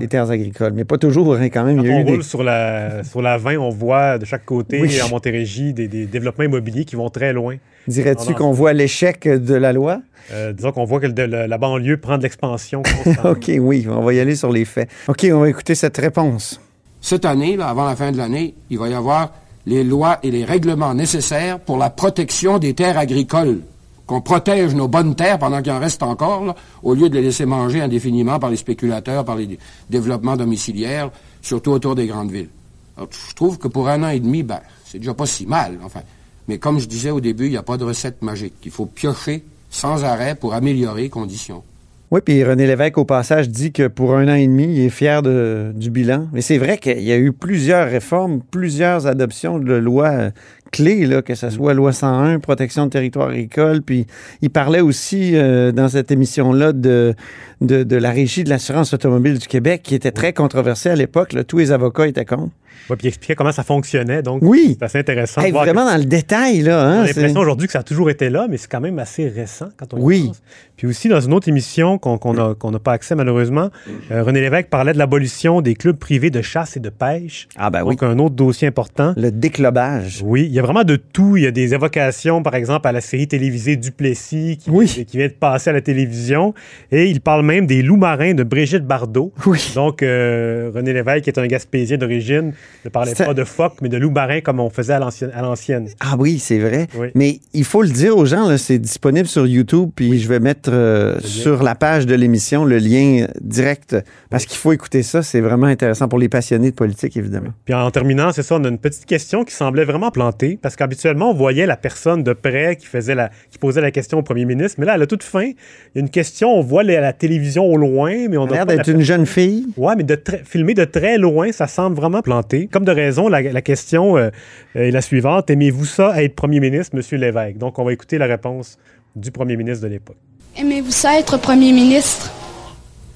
les 0.00 0.08
terres 0.08 0.28
agricoles. 0.32 0.72
Mais 0.72 0.84
pas 0.84 0.98
toujours, 0.98 1.36
hein, 1.36 1.48
quand 1.48 1.62
même. 1.62 1.76
Quand 1.76 1.82
Il 1.84 1.88
y 1.90 1.92
a 1.92 1.96
on 1.96 2.00
eu 2.00 2.04
des... 2.04 2.12
roule 2.14 2.24
sur 2.24 2.42
la, 2.42 3.04
sur 3.04 3.22
la 3.22 3.38
20, 3.38 3.56
on 3.58 3.70
voit 3.70 4.18
de 4.18 4.24
chaque 4.24 4.44
côté, 4.44 4.80
Oui. 4.80 5.00
en 5.00 5.08
Montérégie, 5.10 5.72
des, 5.72 5.86
des 5.86 6.06
développements 6.06 6.44
immobiliers 6.44 6.84
qui 6.84 6.96
vont 6.96 7.08
très 7.10 7.32
loin. 7.32 7.54
Dirais-tu 7.88 8.34
qu'on 8.34 8.52
voit 8.52 8.72
l'échec 8.72 9.28
de 9.28 9.54
la 9.54 9.72
loi? 9.72 10.00
Euh, 10.32 10.52
disons 10.52 10.72
qu'on 10.72 10.84
voit 10.84 11.00
que 11.00 11.06
le- 11.06 11.26
la, 11.26 11.46
la 11.46 11.58
banlieue 11.58 11.98
prend 11.98 12.16
de 12.16 12.22
l'expansion. 12.22 12.82
OK, 13.24 13.50
oui, 13.60 13.86
on 13.90 14.00
va 14.02 14.14
y 14.14 14.20
aller 14.20 14.36
sur 14.36 14.50
les 14.50 14.64
faits. 14.64 14.88
OK, 15.08 15.26
on 15.32 15.40
va 15.40 15.48
écouter 15.50 15.74
cette 15.74 15.96
réponse. 15.98 16.60
Cette 17.00 17.26
année, 17.26 17.56
là, 17.56 17.68
avant 17.68 17.84
la 17.84 17.94
fin 17.96 18.10
de 18.10 18.16
l'année, 18.16 18.54
il 18.70 18.78
va 18.78 18.88
y 18.88 18.94
avoir 18.94 19.32
les 19.66 19.84
lois 19.84 20.18
et 20.22 20.30
les 20.30 20.44
règlements 20.44 20.94
nécessaires 20.94 21.58
pour 21.60 21.76
la 21.76 21.90
protection 21.90 22.58
des 22.58 22.72
terres 22.74 22.98
agricoles. 22.98 23.60
Qu'on 24.06 24.20
protège 24.20 24.74
nos 24.74 24.86
bonnes 24.88 25.14
terres 25.14 25.38
pendant 25.38 25.62
qu'il 25.62 25.72
en 25.72 25.78
reste 25.78 26.02
encore, 26.02 26.44
là, 26.44 26.54
au 26.82 26.94
lieu 26.94 27.08
de 27.08 27.14
les 27.14 27.22
laisser 27.22 27.46
manger 27.46 27.80
indéfiniment 27.80 28.38
par 28.38 28.50
les 28.50 28.56
spéculateurs, 28.56 29.24
par 29.24 29.36
les 29.36 29.46
dé- 29.46 29.58
développements 29.88 30.36
domiciliaires, 30.36 31.10
surtout 31.40 31.70
autour 31.70 31.94
des 31.94 32.06
grandes 32.06 32.30
villes. 32.30 32.50
Alors, 32.98 33.08
je 33.28 33.34
trouve 33.34 33.58
que 33.58 33.66
pour 33.68 33.88
un 33.88 34.02
an 34.02 34.08
et 34.10 34.20
demi, 34.20 34.42
ben, 34.42 34.60
c'est 34.84 34.98
déjà 34.98 35.14
pas 35.14 35.24
si 35.26 35.46
mal, 35.46 35.78
enfin. 35.82 36.00
Mais 36.48 36.58
comme 36.58 36.78
je 36.78 36.86
disais 36.86 37.10
au 37.10 37.20
début, 37.20 37.46
il 37.46 37.50
n'y 37.50 37.56
a 37.56 37.62
pas 37.62 37.76
de 37.76 37.84
recette 37.84 38.22
magique. 38.22 38.54
Il 38.64 38.70
faut 38.70 38.86
piocher 38.86 39.42
sans 39.70 40.04
arrêt 40.04 40.34
pour 40.34 40.54
améliorer 40.54 41.02
les 41.02 41.08
conditions. 41.08 41.62
Oui, 42.10 42.20
puis 42.24 42.44
René 42.44 42.66
Lévesque, 42.66 42.98
au 42.98 43.04
passage, 43.04 43.48
dit 43.48 43.72
que 43.72 43.88
pour 43.88 44.14
un 44.14 44.28
an 44.28 44.34
et 44.34 44.46
demi, 44.46 44.64
il 44.64 44.80
est 44.82 44.88
fier 44.90 45.20
de- 45.22 45.72
du 45.74 45.90
bilan. 45.90 46.28
Mais 46.32 46.42
c'est 46.42 46.58
vrai 46.58 46.78
qu'il 46.78 47.00
y 47.00 47.10
a 47.10 47.16
eu 47.16 47.32
plusieurs 47.32 47.88
réformes, 47.90 48.40
plusieurs 48.52 49.06
adoptions 49.08 49.58
de 49.58 49.72
lois 49.74 50.10
euh, 50.10 50.30
clés, 50.70 51.06
là, 51.06 51.22
que 51.22 51.34
ce 51.34 51.50
soit 51.50 51.74
loi 51.74 51.92
101, 51.92 52.38
protection 52.38 52.84
de 52.86 52.90
territoire 52.90 53.30
agricole. 53.30 53.82
Puis 53.82 54.06
il 54.42 54.50
parlait 54.50 54.80
aussi 54.82 55.34
euh, 55.34 55.72
dans 55.72 55.88
cette 55.88 56.12
émission-là 56.12 56.72
de, 56.72 57.14
de, 57.62 57.82
de 57.82 57.96
la 57.96 58.10
régie 58.10 58.44
de 58.44 58.50
l'assurance 58.50 58.92
automobile 58.94 59.38
du 59.38 59.48
Québec, 59.48 59.80
qui 59.82 59.96
était 59.96 60.12
très 60.12 60.32
controversée 60.32 60.90
à 60.90 60.96
l'époque. 60.96 61.34
Tous 61.48 61.58
les 61.58 61.72
avocats 61.72 62.06
étaient 62.06 62.26
contre. 62.26 62.52
Ouais, 62.90 62.96
puis 62.96 63.06
il 63.06 63.08
expliquait 63.08 63.34
comment 63.34 63.52
ça 63.52 63.62
fonctionnait. 63.62 64.22
Donc, 64.22 64.40
Oui. 64.42 64.76
c'est 64.78 64.84
assez 64.84 64.98
intéressant. 64.98 65.40
Hey, 65.40 65.48
de 65.48 65.52
voir 65.52 65.64
vraiment 65.64 65.84
dans 65.84 65.96
le 65.96 66.04
détail, 66.04 66.60
là. 66.62 66.78
On 66.78 66.80
Hein, 66.82 67.00
a 67.02 67.06
c'est- 67.06 67.14
l'impression 67.14 67.40
aujourd'hui 67.40 67.66
que 67.66 67.72
ça 67.72 67.80
a 67.80 67.82
toujours 67.82 68.10
été 68.10 68.28
là, 68.30 68.46
mais 68.48 68.56
c'est 68.56 68.70
quand 68.70 68.80
même 68.80 68.98
assez 68.98 69.28
récent 69.28 69.68
quand 69.76 69.94
on 69.94 69.98
y 69.98 70.02
Oui. 70.02 70.26
pense. 70.28 70.42
Puis 70.76 70.86
aussi, 70.88 71.08
dans 71.08 71.20
une 71.20 71.32
autre 71.32 71.48
émission 71.48 71.98
qu'on 71.98 72.16
a- 72.36 72.54
n'a 72.70 72.78
pas 72.80 72.92
accès 72.92 73.14
malheureusement, 73.14 73.70
euh, 74.10 74.22
René 74.24 74.40
Lévesque 74.40 74.68
parlait 74.68 74.92
de 74.92 74.98
l'abolition 74.98 75.60
des 75.60 75.74
clubs 75.74 75.96
privés 75.96 76.30
de 76.30 76.42
chasse 76.42 76.76
et 76.76 76.80
de 76.80 76.88
pêche. 76.90 77.48
Ah 77.56 77.70
ben 77.70 77.82
oui. 77.84 77.94
Donc, 77.94 78.02
un 78.02 78.18
autre 78.18 78.34
dossier 78.34 78.66
important. 78.68 79.14
Le 79.16 79.30
déclobage. 79.30 80.20
Oui, 80.24 80.44
il 80.46 80.52
y 80.52 80.58
a 80.58 80.62
vraiment 80.62 80.82
de 80.84 80.96
tout. 80.96 81.36
Il 81.36 81.44
y 81.44 81.46
a 81.46 81.50
des 81.52 81.74
évocations, 81.74 82.42
par 82.42 82.54
exemple, 82.56 82.88
à 82.88 82.92
la 82.92 83.00
série 83.00 83.28
télévisée 83.28 83.76
Duplessis 83.76 84.58
qui, 84.60 84.70
Oui. 84.70 84.86
qui 85.08 85.16
vient 85.16 85.28
de 85.28 85.32
passer 85.32 85.70
à 85.70 85.72
la 85.72 85.80
télévision. 85.80 86.54
Et 86.90 87.06
il 87.06 87.20
parle 87.20 87.44
même 87.44 87.66
des 87.66 87.82
loups 87.82 87.96
marins 87.96 88.34
de 88.34 88.42
Brigitte 88.42 88.84
Bardot. 88.84 89.32
Oui. 89.46 89.72
Donc, 89.76 90.02
euh, 90.02 90.70
René 90.74 90.92
Lévesque 90.92 91.28
est 91.28 91.38
un 91.38 91.46
Gaspésien 91.46 91.96
d'origine, 91.98 92.52
ne 92.84 92.90
parlait 92.90 93.14
pas 93.14 93.34
de 93.34 93.44
phoque, 93.44 93.74
mais 93.82 93.88
de 93.88 93.96
loups 93.96 94.10
marins 94.10 94.40
comme 94.40 94.60
on 94.60 94.70
faisait 94.70 94.94
à 94.94 94.98
l'ancienne-. 94.98 95.88
Ah 96.00 96.16
oui, 96.18 96.38
c'est 96.38 96.58
vrai. 96.58 96.86
Oui. 96.96 97.08
Mais 97.14 97.40
il 97.52 97.64
faut 97.64 97.82
le 97.82 97.88
dire 97.88 98.16
aux 98.16 98.26
gens, 98.26 98.56
c'est 98.58 98.78
disponible 98.78 99.26
sur 99.26 99.46
YouTube, 99.46 99.90
puis 99.94 100.18
je 100.18 100.28
vais 100.28 100.40
mettre 100.40 100.70
euh, 100.72 101.18
sur 101.20 101.62
la 101.62 101.74
page 101.74 102.06
de 102.06 102.14
l'émission 102.14 102.64
le 102.64 102.78
lien 102.78 103.26
direct, 103.40 103.96
parce 104.30 104.46
qu'il 104.46 104.58
faut 104.58 104.72
écouter 104.72 105.02
ça, 105.02 105.22
c'est 105.22 105.40
vraiment 105.40 105.66
intéressant 105.66 106.08
pour 106.08 106.18
les 106.18 106.28
passionnés 106.28 106.70
de 106.70 106.76
politique, 106.76 107.16
évidemment. 107.16 107.50
Puis 107.64 107.74
en 107.74 107.90
terminant, 107.90 108.32
c'est 108.32 108.42
ça, 108.42 108.56
on 108.56 108.64
a 108.64 108.68
une 108.68 108.78
petite 108.78 109.06
question 109.06 109.44
qui 109.44 109.54
semblait 109.54 109.84
vraiment 109.84 110.10
plantée, 110.10 110.58
parce 110.60 110.76
qu'habituellement, 110.76 111.30
on 111.30 111.34
voyait 111.34 111.66
la 111.66 111.76
personne 111.76 112.22
de 112.22 112.32
près 112.32 112.76
qui, 112.76 112.86
faisait 112.86 113.14
la, 113.14 113.30
qui 113.50 113.58
posait 113.58 113.80
la 113.80 113.90
question 113.90 114.18
au 114.18 114.22
premier 114.22 114.44
ministre, 114.44 114.76
mais 114.78 114.86
là, 114.86 114.92
à 114.94 114.98
la 114.98 115.06
toute 115.06 115.22
fin, 115.22 115.44
il 115.44 115.54
y 115.94 115.98
a 115.98 116.00
une 116.00 116.10
question, 116.10 116.50
on 116.50 116.60
voit 116.62 116.82
la, 116.82 117.00
la 117.00 117.12
télévision 117.12 117.64
au 117.64 117.76
loin, 117.76 118.28
mais 118.28 118.36
on 118.36 118.46
a 118.46 118.50
a 118.50 118.54
l'air 118.54 118.66
d'être 118.66 118.88
une 118.88 119.00
jeune 119.00 119.26
fille. 119.26 119.66
Ouais, 119.76 119.94
mais 119.96 120.04
de 120.04 120.14
très- 120.14 120.42
filmé 120.44 120.74
de 120.74 120.84
très 120.84 121.18
loin, 121.18 121.50
ça 121.52 121.66
semble 121.66 121.96
vraiment 121.96 122.22
planté. 122.22 122.53
Comme 122.70 122.84
de 122.84 122.92
raison, 122.92 123.28
la, 123.28 123.42
la 123.42 123.62
question 123.62 124.16
euh, 124.16 124.30
est 124.74 124.90
la 124.90 125.02
suivante. 125.02 125.50
Aimez-vous 125.50 125.84
ça 125.84 126.22
être 126.22 126.34
premier 126.34 126.60
ministre, 126.60 126.96
M. 126.96 127.20
Lévesque? 127.20 127.58
Donc, 127.58 127.78
on 127.78 127.84
va 127.84 127.92
écouter 127.92 128.18
la 128.18 128.26
réponse 128.26 128.78
du 129.16 129.30
premier 129.30 129.56
ministre 129.56 129.84
de 129.84 129.88
l'époque. 129.88 130.16
Aimez-vous 130.56 130.90
ça 130.90 131.18
être 131.18 131.38
premier 131.38 131.72
ministre? 131.72 132.30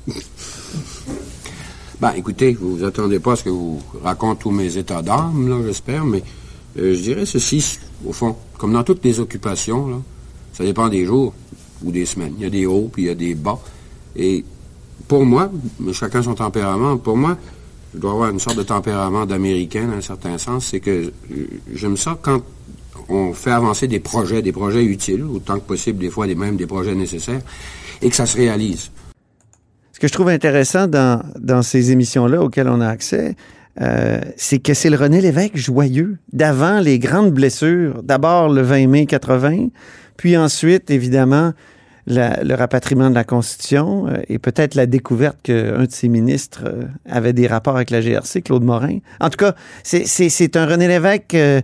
Ben, 2.01 2.13
écoutez, 2.17 2.53
vous 2.53 2.77
vous 2.77 2.85
attendez 2.85 3.19
pas 3.19 3.33
à 3.33 3.37
ce 3.37 3.43
que 3.43 3.49
vous 3.49 3.83
raconte 4.05 4.39
tous 4.39 4.53
mes 4.53 4.77
états 4.77 5.03
d'âme, 5.03 5.49
là, 5.49 5.57
j'espère, 5.67 6.05
mais 6.05 6.23
euh, 6.79 6.95
je 6.95 7.01
dirais 7.01 7.27
ceci, 7.27 7.81
au 8.07 8.13
fond, 8.13 8.37
comme 8.57 8.73
dans 8.73 8.85
toutes 8.85 9.05
les 9.05 9.19
occupations, 9.19 9.89
là, 9.89 9.97
ça 10.53 10.63
dépend 10.63 10.89
des 10.89 11.05
jours 11.05 11.35
ou 11.83 11.91
des 11.91 12.07
semaines. 12.07 12.35
Il 12.39 12.45
y 12.45 12.47
a 12.47 12.51
des 12.51 12.67
hauts, 12.67 12.89
puis 12.93 13.03
il 13.03 13.07
y 13.07 13.11
a 13.11 13.17
des 13.17 13.35
bas. 13.35 13.59
Et 14.15 14.45
pour 15.09 15.25
moi, 15.25 15.51
mais 15.81 15.93
chacun 15.93 16.23
son 16.23 16.35
tempérament, 16.35 16.99
pour 16.99 17.17
moi, 17.17 17.37
je 17.95 17.99
dois 17.99 18.13
avoir 18.13 18.31
une 18.31 18.39
sorte 18.39 18.57
de 18.57 18.63
tempérament 18.63 19.27
d'Américain, 19.27 19.87
dans 19.87 19.97
un 19.97 20.01
certain 20.01 20.39
sens, 20.39 20.67
c'est 20.67 20.81
que 20.81 20.91
euh, 20.91 21.47
j'aime 21.75 21.97
ça 21.97 22.19
quand 22.21 22.43
on 23.09 23.33
fait 23.33 23.51
avancer 23.51 23.89
des 23.89 24.01
projets, 24.01 24.43
des 24.43 24.53
projets 24.53 24.85
utiles, 24.85 25.25
autant 25.25 25.59
que 25.59 25.65
possible, 25.65 25.99
des 25.99 26.11
fois, 26.11 26.27
des, 26.27 26.35
même 26.35 26.57
des 26.57 26.67
projets 26.67 26.95
nécessaires, 26.95 27.41
et 28.03 28.11
que 28.11 28.17
ça 28.17 28.27
se 28.27 28.37
réalise. 28.37 28.91
Ce 29.93 29.99
que 29.99 30.07
je 30.07 30.13
trouve 30.13 30.29
intéressant 30.29 30.87
dans, 30.87 31.23
dans 31.41 31.63
ces 31.63 31.91
émissions-là 31.91 32.43
auxquelles 32.43 32.69
on 32.69 32.81
a 32.81 32.89
accès, 32.89 33.35
euh, 33.81 34.21
c'est 34.37 34.59
que 34.59 34.75
c'est 34.75 34.91
le 34.91 34.97
René 34.97 35.21
Lévesque 35.21 35.57
joyeux, 35.57 36.19
d'avant 36.33 36.81
les 36.81 36.99
grandes 36.99 37.33
blessures. 37.33 38.03
D'abord 38.03 38.49
le 38.49 38.63
20 38.63 38.87
mai 38.89 39.07
80, 39.07 39.69
puis 40.17 40.37
ensuite, 40.37 40.91
évidemment, 40.91 41.53
la- 42.09 42.43
le 42.43 42.55
rapatriement 42.55 43.11
de 43.11 43.15
la 43.15 43.25
Constitution 43.25 44.07
euh, 44.09 44.17
et 44.29 44.39
peut-être 44.39 44.75
la 44.75 44.87
découverte 44.87 45.37
qu'un 45.43 45.85
de 45.85 45.91
ses 45.91 46.09
ministres 46.09 46.63
euh, 46.67 46.83
avait 47.09 47.33
des 47.33 47.47
rapports 47.47 47.77
avec 47.77 47.91
la 47.91 48.01
GRC, 48.01 48.43
Claude 48.43 48.65
Morin. 48.65 48.99
En 49.21 49.31
tout 49.31 49.37
cas, 49.37 49.55
c'est- 49.83 50.07
un 50.57 50.67
René 50.67 50.89
Lévesque 50.89 51.35
euh, 51.35 51.61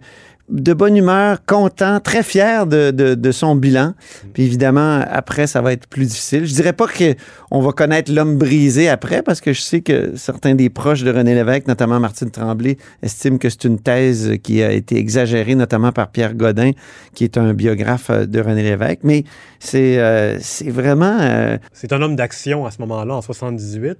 de 0.50 0.74
bonne 0.74 0.96
humeur, 0.96 1.44
content, 1.46 2.00
très 2.00 2.22
fier 2.22 2.66
de, 2.66 3.32
son 3.32 3.56
bilan. 3.56 3.94
Puis 4.34 4.44
évidemment, 4.44 5.00
après, 5.10 5.46
ça 5.46 5.62
va 5.62 5.72
être 5.72 5.86
plus 5.86 6.06
difficile. 6.06 6.44
Je 6.44 6.52
dirais 6.52 6.74
pas 6.74 6.86
qu'on 6.86 7.60
va 7.60 7.72
connaître 7.72 8.12
l'homme 8.12 8.36
brisé 8.36 8.88
après, 8.88 9.22
parce 9.22 9.40
que 9.40 9.52
je 9.52 9.60
sais 9.60 9.80
que 9.80 10.16
certains 10.16 10.54
des 10.54 10.68
proches 10.68 11.02
de 11.02 11.10
René 11.10 11.34
Lévesque, 11.34 11.66
notamment 11.66 11.98
Martine 11.98 12.30
Tremblay, 12.30 12.76
estiment 13.02 13.38
que 13.38 13.48
c'est 13.48 13.64
une 13.64 13.78
thèse 13.78 14.34
qui 14.42 14.62
a 14.62 14.72
été 14.72 14.96
exagérée, 14.96 15.54
notamment 15.54 15.92
par 15.92 16.10
Pierre 16.10 16.34
Godin, 16.34 16.72
qui 17.14 17.24
est 17.24 17.38
un 17.38 17.54
biographe 17.54 18.10
euh, 18.10 18.26
de 18.26 18.40
René 18.40 18.62
Lévesque. 18.62 19.00
Mais 19.02 19.24
c'est 19.58 19.98
euh, 19.98 20.38
vraiment... 20.66 21.18
euh, 21.20 21.56
C'est 21.72 21.92
un 21.92 22.02
homme 22.02 22.16
d'action 22.16 22.66
à 22.66 22.70
ce 22.70 22.80
moment-là, 22.82 23.14
en 23.16 23.22
78. 23.22 23.96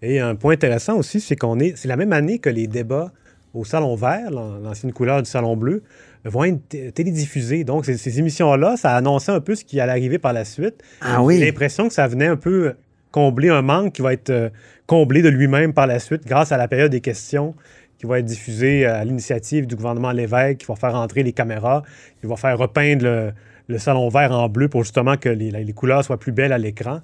Et 0.00 0.20
un 0.20 0.34
point 0.34 0.54
intéressant 0.54 0.96
aussi, 0.96 1.20
c'est 1.20 1.36
qu'on 1.36 1.60
est, 1.60 1.76
c'est 1.76 1.88
la 1.88 1.96
même 1.96 2.12
année 2.12 2.38
que 2.38 2.50
les 2.50 2.66
débats 2.66 3.12
au 3.54 3.64
Salon 3.64 3.94
Vert, 3.96 4.30
l'an- 4.30 4.58
l'ancienne 4.62 4.92
couleur 4.92 5.22
du 5.22 5.28
Salon 5.30 5.56
Bleu, 5.56 5.82
vont 6.24 6.44
être 6.44 6.68
t- 6.68 6.92
télédiffusés. 6.92 7.64
Donc, 7.64 7.84
ces, 7.84 7.96
ces 7.96 8.18
émissions-là, 8.18 8.76
ça 8.76 8.94
annonçait 8.96 9.32
un 9.32 9.40
peu 9.40 9.54
ce 9.54 9.64
qui 9.64 9.80
allait 9.80 9.92
arriver 9.92 10.18
par 10.18 10.32
la 10.32 10.44
suite. 10.44 10.82
Ah 11.00 11.22
oui. 11.22 11.38
J'ai 11.38 11.46
l'impression 11.46 11.88
que 11.88 11.94
ça 11.94 12.06
venait 12.06 12.26
un 12.28 12.36
peu 12.36 12.74
combler 13.10 13.48
un 13.50 13.62
manque 13.62 13.92
qui 13.94 14.02
va 14.02 14.12
être 14.12 14.30
euh, 14.30 14.48
comblé 14.86 15.20
de 15.22 15.28
lui-même 15.28 15.72
par 15.74 15.86
la 15.86 15.98
suite 15.98 16.24
grâce 16.26 16.50
à 16.52 16.56
la 16.56 16.66
période 16.68 16.90
des 16.90 17.00
questions 17.00 17.54
qui 17.98 18.06
va 18.06 18.18
être 18.20 18.24
diffusée 18.24 18.86
euh, 18.86 19.00
à 19.00 19.04
l'initiative 19.04 19.66
du 19.66 19.76
gouvernement 19.76 20.12
Lévesque, 20.12 20.58
qui 20.58 20.66
va 20.66 20.76
faire 20.76 20.94
entrer 20.94 21.22
les 21.22 21.32
caméras, 21.32 21.82
qui 22.20 22.26
va 22.26 22.36
faire 22.36 22.56
repeindre 22.56 23.04
le, 23.04 23.32
le 23.68 23.78
salon 23.78 24.08
vert 24.08 24.32
en 24.32 24.48
bleu 24.48 24.68
pour 24.68 24.82
justement 24.84 25.16
que 25.16 25.28
les, 25.28 25.50
les 25.50 25.72
couleurs 25.72 26.04
soient 26.04 26.18
plus 26.18 26.32
belles 26.32 26.52
à 26.52 26.58
l'écran. 26.58 27.00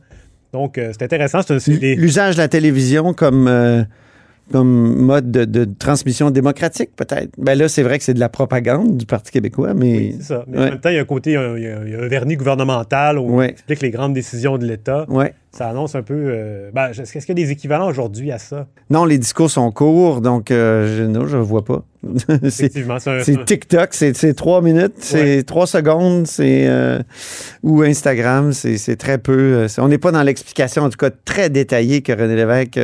Donc, 0.52 0.78
euh, 0.78 0.92
c'est 0.92 1.04
intéressant. 1.04 1.40
Des- 1.58 1.94
L'usage 1.94 2.36
de 2.36 2.40
la 2.40 2.48
télévision 2.48 3.12
comme, 3.12 3.46
euh, 3.48 3.82
comme 4.52 4.96
mode 4.96 5.30
de, 5.30 5.44
de 5.44 5.68
transmission 5.78 6.30
démocratique, 6.30 6.90
peut-être. 6.96 7.30
Ben 7.38 7.56
là, 7.56 7.68
c'est 7.68 7.82
vrai 7.82 7.98
que 7.98 8.04
c'est 8.04 8.14
de 8.14 8.20
la 8.20 8.28
propagande 8.28 8.96
du 8.96 9.06
Parti 9.06 9.30
québécois, 9.30 9.74
mais... 9.74 10.14
C'est 10.18 10.22
ça. 10.24 10.44
Mais 10.48 10.58
Ouais. 10.58 10.66
en 10.66 10.70
même 10.70 10.80
temps, 10.80 10.88
il 10.90 10.94
y 10.96 10.98
a 10.98 11.02
un 11.02 11.04
côté, 11.04 11.30
il 11.30 11.34
y 11.34 11.36
a 11.36 11.40
un, 11.42 11.56
il 11.86 11.90
y 11.92 11.94
a 11.94 12.08
vernis 12.08 12.36
gouvernemental 12.36 13.18
où 13.18 13.36
Ouais. 13.36 13.46
on 13.46 13.50
explique 13.50 13.82
les 13.82 13.90
grandes 13.90 14.14
décisions 14.14 14.58
de 14.58 14.66
l'État. 14.66 15.04
Ouais. 15.08 15.34
Ça 15.50 15.68
annonce 15.70 15.94
un 15.94 16.02
peu. 16.02 16.14
euh, 16.14 16.70
ben, 16.74 16.90
est-ce 16.90 17.10
qu'il 17.12 17.38
y 17.38 17.42
a 17.42 17.46
des 17.46 17.50
équivalents 17.50 17.88
aujourd'hui 17.88 18.30
à 18.30 18.38
ça? 18.38 18.66
Non, 18.90 19.04
les 19.06 19.18
discours 19.18 19.50
sont 19.50 19.70
courts, 19.72 20.20
donc 20.20 20.50
euh, 20.50 20.98
je, 20.98 21.02
non, 21.04 21.26
je 21.26 21.38
ne 21.38 21.42
vois 21.42 21.64
pas. 21.64 21.84
c'est 22.28 22.44
Effectivement, 22.66 22.98
c'est 23.00 23.10
un- 23.10 23.22
c'est 23.24 23.44
TikTok, 23.44 23.88
c'est 23.92 24.34
trois 24.34 24.60
minutes, 24.62 24.92
c'est 24.98 25.42
trois 25.44 25.66
secondes, 25.66 26.26
c'est 26.26 26.66
euh, 26.68 27.00
ou 27.64 27.82
Instagram, 27.82 28.52
c'est 28.52 28.96
très 28.96 29.18
peu. 29.18 29.66
on 29.78 29.88
n'est 29.88 29.98
pas 29.98 30.12
dans 30.12 30.22
l'explication, 30.22 30.82
en 30.82 30.90
tout 30.90 30.98
cas 30.98 31.10
très 31.24 31.48
détaillée 31.50 32.02
que 32.02 32.12
René 32.12 32.36
Lévesque 32.36 32.78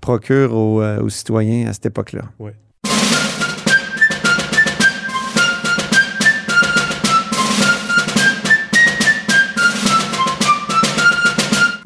procure 0.00 0.54
aux, 0.54 0.82
euh, 0.82 0.99
aux 1.02 1.08
citoyens 1.08 1.68
à 1.68 1.72
cette 1.72 1.86
époque-là. 1.86 2.22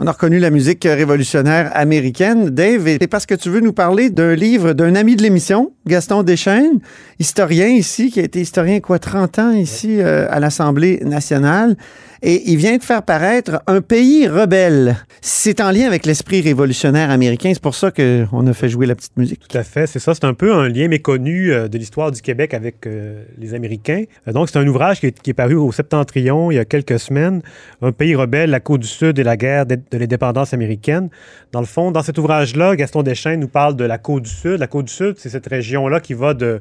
On 0.04 0.06
a 0.06 0.12
reconnu 0.12 0.38
la 0.38 0.50
musique 0.50 0.84
révolutionnaire 0.84 1.70
américaine. 1.72 2.50
Dave, 2.50 2.86
et 2.88 2.98
c'est 3.00 3.06
parce 3.06 3.24
que 3.24 3.34
tu 3.34 3.48
veux 3.48 3.60
nous 3.60 3.72
parler 3.72 4.10
d'un 4.10 4.34
livre 4.34 4.74
d'un 4.74 4.96
ami 4.96 5.16
de 5.16 5.22
l'émission, 5.22 5.72
Gaston 5.86 6.22
Deschaines, 6.22 6.80
historien 7.18 7.68
ici, 7.68 8.10
qui 8.10 8.20
a 8.20 8.22
été 8.22 8.38
historien, 8.42 8.80
quoi, 8.80 8.98
30 8.98 9.38
ans 9.38 9.52
ici 9.52 10.02
euh, 10.02 10.26
à 10.28 10.40
l'Assemblée 10.40 11.00
nationale. 11.04 11.78
Et 12.26 12.50
il 12.50 12.56
vient 12.56 12.78
de 12.78 12.82
faire 12.82 13.02
paraître 13.02 13.62
Un 13.66 13.82
pays 13.82 14.26
rebelle. 14.26 14.96
C'est 15.20 15.60
en 15.60 15.70
lien 15.70 15.86
avec 15.86 16.06
l'esprit 16.06 16.40
révolutionnaire 16.40 17.10
américain. 17.10 17.50
C'est 17.52 17.62
pour 17.62 17.74
ça 17.74 17.90
qu'on 17.90 18.46
a 18.46 18.52
fait 18.54 18.70
jouer 18.70 18.86
la 18.86 18.94
petite 18.94 19.16
musique. 19.18 19.40
Tout 19.46 19.58
à 19.58 19.62
fait, 19.62 19.86
c'est 19.86 19.98
ça. 19.98 20.14
C'est 20.14 20.24
un 20.24 20.32
peu 20.32 20.54
un 20.54 20.68
lien 20.68 20.88
méconnu 20.88 21.52
euh, 21.52 21.68
de 21.68 21.76
l'histoire 21.76 22.10
du 22.10 22.22
Québec 22.22 22.54
avec 22.54 22.86
euh, 22.86 23.24
les 23.38 23.52
Américains. 23.52 24.04
Donc, 24.26 24.48
c'est 24.48 24.58
un 24.58 24.66
ouvrage 24.66 25.00
qui 25.00 25.06
est, 25.06 25.20
qui 25.20 25.30
est 25.30 25.34
paru 25.34 25.54
au 25.54 25.70
Septentrion 25.70 26.50
il 26.50 26.54
y 26.54 26.58
a 26.58 26.64
quelques 26.64 26.98
semaines. 26.98 27.42
Un 27.82 27.92
pays 27.92 28.14
rebelle, 28.14 28.48
la 28.48 28.60
Côte 28.60 28.80
du 28.80 28.88
Sud 28.88 29.18
et 29.18 29.22
la 29.22 29.36
guerre 29.36 29.66
de, 29.94 29.98
de 29.98 30.00
l'indépendance 30.00 30.52
américaine. 30.52 31.08
Dans 31.52 31.60
le 31.60 31.66
fond, 31.66 31.90
dans 31.90 32.02
cet 32.02 32.18
ouvrage-là, 32.18 32.76
Gaston 32.76 33.02
Deschênes 33.02 33.40
nous 33.40 33.48
parle 33.48 33.76
de 33.76 33.84
la 33.84 33.98
Côte 33.98 34.24
du 34.24 34.30
Sud. 34.30 34.58
La 34.58 34.66
Côte 34.66 34.86
du 34.86 34.92
Sud, 34.92 35.14
c'est 35.18 35.28
cette 35.28 35.46
région-là 35.46 36.00
qui 36.00 36.14
va 36.14 36.34
de, 36.34 36.60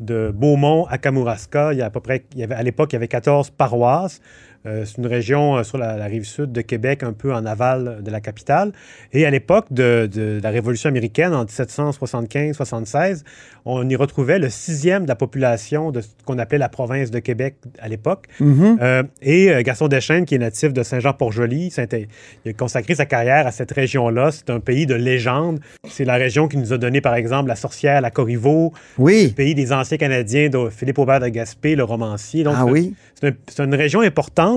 de 0.00 0.32
Beaumont 0.34 0.86
à 0.86 0.98
Kamouraska. 0.98 1.72
Il 1.72 1.78
y 1.78 1.82
a 1.82 1.86
à 1.86 1.90
peu 1.90 2.00
près, 2.00 2.24
à 2.50 2.62
l'époque, 2.62 2.92
il 2.92 2.94
y 2.94 2.96
avait 2.96 3.08
14 3.08 3.50
paroisses. 3.50 4.20
Euh, 4.66 4.84
c'est 4.84 4.98
une 4.98 5.06
région 5.06 5.56
euh, 5.56 5.62
sur 5.62 5.78
la, 5.78 5.96
la 5.96 6.04
rive 6.04 6.24
sud 6.24 6.52
de 6.52 6.60
Québec, 6.60 7.02
un 7.02 7.12
peu 7.14 7.32
en 7.32 7.46
aval 7.46 8.00
de 8.02 8.10
la 8.10 8.20
capitale. 8.20 8.72
Et 9.12 9.24
à 9.24 9.30
l'époque 9.30 9.66
de, 9.70 10.06
de 10.12 10.38
la 10.42 10.50
Révolution 10.50 10.88
américaine, 10.88 11.32
en 11.34 11.46
1775-76, 11.46 13.22
on 13.64 13.88
y 13.88 13.96
retrouvait 13.96 14.38
le 14.38 14.48
sixième 14.50 15.04
de 15.04 15.08
la 15.08 15.14
population 15.16 15.90
de 15.92 16.00
ce 16.00 16.08
qu'on 16.24 16.38
appelait 16.38 16.58
la 16.58 16.68
province 16.68 17.10
de 17.10 17.18
Québec 17.18 17.56
à 17.80 17.88
l'époque. 17.88 18.26
Mhm. 18.40 18.78
Euh, 18.80 19.02
et 19.22 19.50
Gaston 19.62 19.88
Deschênes, 19.88 20.24
qui 20.24 20.34
est 20.34 20.38
natif 20.38 20.72
de 20.72 20.82
Saint-Jean-Port-Joli, 20.82 21.72
il 22.44 22.50
a 22.50 22.52
consacré 22.54 22.94
sa 22.94 23.06
carrière 23.06 23.46
à 23.46 23.52
cette 23.52 23.72
région-là. 23.72 24.30
C'est 24.30 24.50
un 24.50 24.60
pays 24.60 24.86
de 24.86 24.94
légende. 24.94 25.60
C'est 25.88 26.04
la 26.04 26.14
région 26.16 26.48
qui 26.48 26.56
nous 26.56 26.72
a 26.72 26.78
donné, 26.78 27.00
par 27.00 27.14
exemple, 27.14 27.48
la 27.48 27.56
sorcière, 27.56 28.00
la 28.00 28.10
Corriveau, 28.10 28.72
Oui. 28.98 29.28
le 29.28 29.34
pays 29.34 29.54
des 29.54 29.72
anciens 29.72 29.96
Canadiens 29.98 30.48
de 30.48 30.68
Philippe 30.70 30.98
Aubert 30.98 31.20
de 31.20 31.28
Gaspé, 31.28 31.76
le 31.76 31.84
romancier. 31.84 32.44
Donc, 32.44 32.54
Ah 32.56 32.66
oui? 32.66 32.94
c'est 33.18 33.28
un- 33.28 33.34
c'est 33.48 33.62
une 33.62 33.74
région 33.74 34.00
importante. 34.00 34.49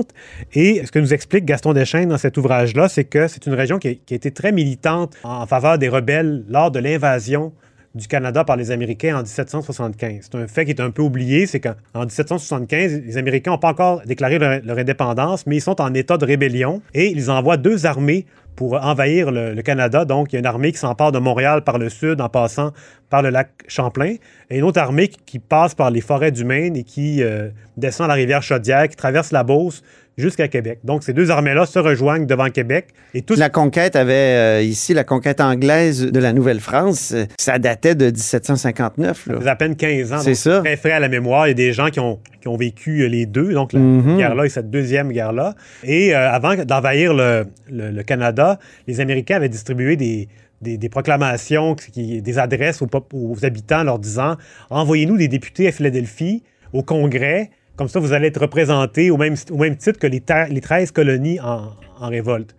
Et 0.52 0.84
ce 0.84 0.90
que 0.90 0.98
nous 0.98 1.14
explique 1.14 1.44
Gaston 1.44 1.72
Deschênes 1.72 2.08
dans 2.08 2.18
cet 2.18 2.36
ouvrage-là, 2.36 2.88
c'est 2.88 3.04
que 3.04 3.28
c'est 3.28 3.46
une 3.46 3.54
région 3.54 3.78
qui 3.78 3.88
a, 3.88 4.14
été 4.14 4.30
très 4.30 4.52
militante 4.52 5.14
en 5.22 5.46
faveur 5.46 5.78
des 5.78 5.88
rebelles 5.88 6.44
lors 6.48 6.70
de 6.70 6.78
l'invasion 6.78 7.52
du 7.94 8.08
Canada 8.08 8.44
par 8.44 8.56
les 8.56 8.70
Américains 8.70 9.16
en 9.16 9.22
1775. 9.22 10.28
C'est 10.30 10.34
un 10.36 10.46
fait 10.48 10.64
qui 10.64 10.72
est 10.72 10.80
un 10.80 10.90
peu 10.90 11.02
oublié, 11.02 11.46
c'est 11.46 11.60
qu'en 11.60 11.74
en 11.94 12.00
1775, 12.00 13.02
les 13.06 13.16
Américains 13.16 13.52
n'ont 13.52 13.58
pas 13.58 13.68
encore 13.68 14.02
déclaré 14.04 14.38
leur, 14.38 14.60
leur 14.64 14.78
indépendance, 14.78 15.46
mais 15.46 15.56
ils 15.56 15.60
sont 15.60 15.80
en 15.80 15.94
état 15.94 16.16
de 16.16 16.24
rébellion 16.24 16.82
et 16.92 17.06
ils 17.06 17.30
envoient 17.30 17.56
deux 17.56 17.86
armées 17.86 18.26
pour 18.56 18.74
envahir 18.74 19.30
le, 19.30 19.54
le 19.54 19.62
Canada. 19.62 20.04
Donc, 20.04 20.32
il 20.32 20.36
y 20.36 20.38
a 20.38 20.40
une 20.40 20.46
armée 20.46 20.72
qui 20.72 20.78
s'empare 20.78 21.12
de 21.12 21.18
Montréal 21.18 21.62
par 21.62 21.78
le 21.78 21.88
sud 21.88 22.20
en 22.20 22.28
passant 22.28 22.72
par 23.10 23.22
le 23.22 23.30
lac 23.30 23.50
Champlain 23.68 24.16
et 24.50 24.58
une 24.58 24.64
autre 24.64 24.80
armée 24.80 25.08
qui, 25.08 25.38
passe 25.38 25.74
par 25.74 25.90
les 25.90 26.00
forêts 26.00 26.32
du 26.32 26.44
Maine 26.44 26.76
et 26.76 26.84
qui 26.84 27.22
euh, 27.22 27.48
descend 27.76 28.08
la 28.08 28.14
rivière 28.14 28.42
Chaudière, 28.42 28.88
qui 28.88 28.96
traverse 28.96 29.32
la 29.32 29.42
Beauce 29.42 29.82
jusqu'à 30.16 30.46
Québec. 30.46 30.78
Donc, 30.84 31.02
ces 31.02 31.12
deux 31.12 31.30
armées-là 31.32 31.66
se 31.66 31.78
rejoignent 31.80 32.24
devant 32.26 32.48
Québec 32.48 32.86
et 33.14 33.22
tous 33.22 33.36
La 33.36 33.50
conquête 33.50 33.96
avait, 33.96 34.12
euh, 34.14 34.62
ici, 34.62 34.94
la 34.94 35.02
conquête 35.02 35.40
anglaise 35.40 36.06
de 36.12 36.20
la 36.20 36.32
Nouvelle-France, 36.32 37.12
euh, 37.14 37.24
ça 37.36 37.58
datait 37.58 37.96
de 37.96 38.06
1759. 38.06 39.26
là. 39.26 39.34
Ça 39.42 39.50
à 39.52 39.56
peine 39.56 39.74
15 39.76 40.12
ans. 40.12 40.18
C'est 40.20 40.34
ça. 40.36 40.60
Très 40.60 40.76
frais 40.76 40.92
à 40.92 41.00
la 41.00 41.08
mémoire. 41.08 41.46
Il 41.46 41.50
y 41.50 41.52
a 41.52 41.54
des 41.54 41.72
gens 41.72 41.88
qui 41.88 41.98
ont, 42.00 42.20
qui 42.40 42.46
ont 42.48 42.56
vécu 42.56 43.08
les 43.08 43.26
deux, 43.26 43.52
donc 43.52 43.72
la 43.72 43.80
Mhm. 43.80 44.16
guerre-là 44.16 44.44
et 44.46 44.48
cette 44.48 44.70
deuxième 44.70 45.10
guerre-là. 45.12 45.54
Et 45.82 46.14
euh, 46.14 46.30
avant 46.30 46.54
d'envahir 46.64 47.12
le, 47.14 47.46
le- 47.70 47.90
le 47.90 48.02
Canada, 48.02 48.58
les 48.86 49.00
Américains 49.00 49.36
avaient 49.36 49.48
distribué 49.48 49.96
des, 49.96 50.28
des, 50.64 50.76
des 50.78 50.88
proclamations, 50.88 51.76
qui- 51.76 52.20
des 52.20 52.38
adresses 52.38 52.82
aux, 52.82 53.44
habitants 53.44 53.84
leur 53.84 53.98
disant 54.00 54.36
Envoyez-nous 54.70 55.16
des 55.16 55.28
députés 55.28 55.68
à 55.68 55.72
Philadelphie, 55.72 56.42
au 56.72 56.82
Congrès. 56.82 57.50
Comme 57.76 57.88
ça, 57.88 58.00
vous 58.00 58.12
allez 58.12 58.28
être 58.28 58.40
représentés 58.40 59.10
au 59.10 59.16
même, 59.16 59.36
au 59.50 59.58
même 59.58 59.76
titre 59.76 59.98
que 59.98 60.06
les, 60.08 60.22
les 60.50 60.60
13 60.60 60.90
colonies 60.90 61.38
en, 61.40 61.70
en 62.00 62.08
révolte. 62.08 62.54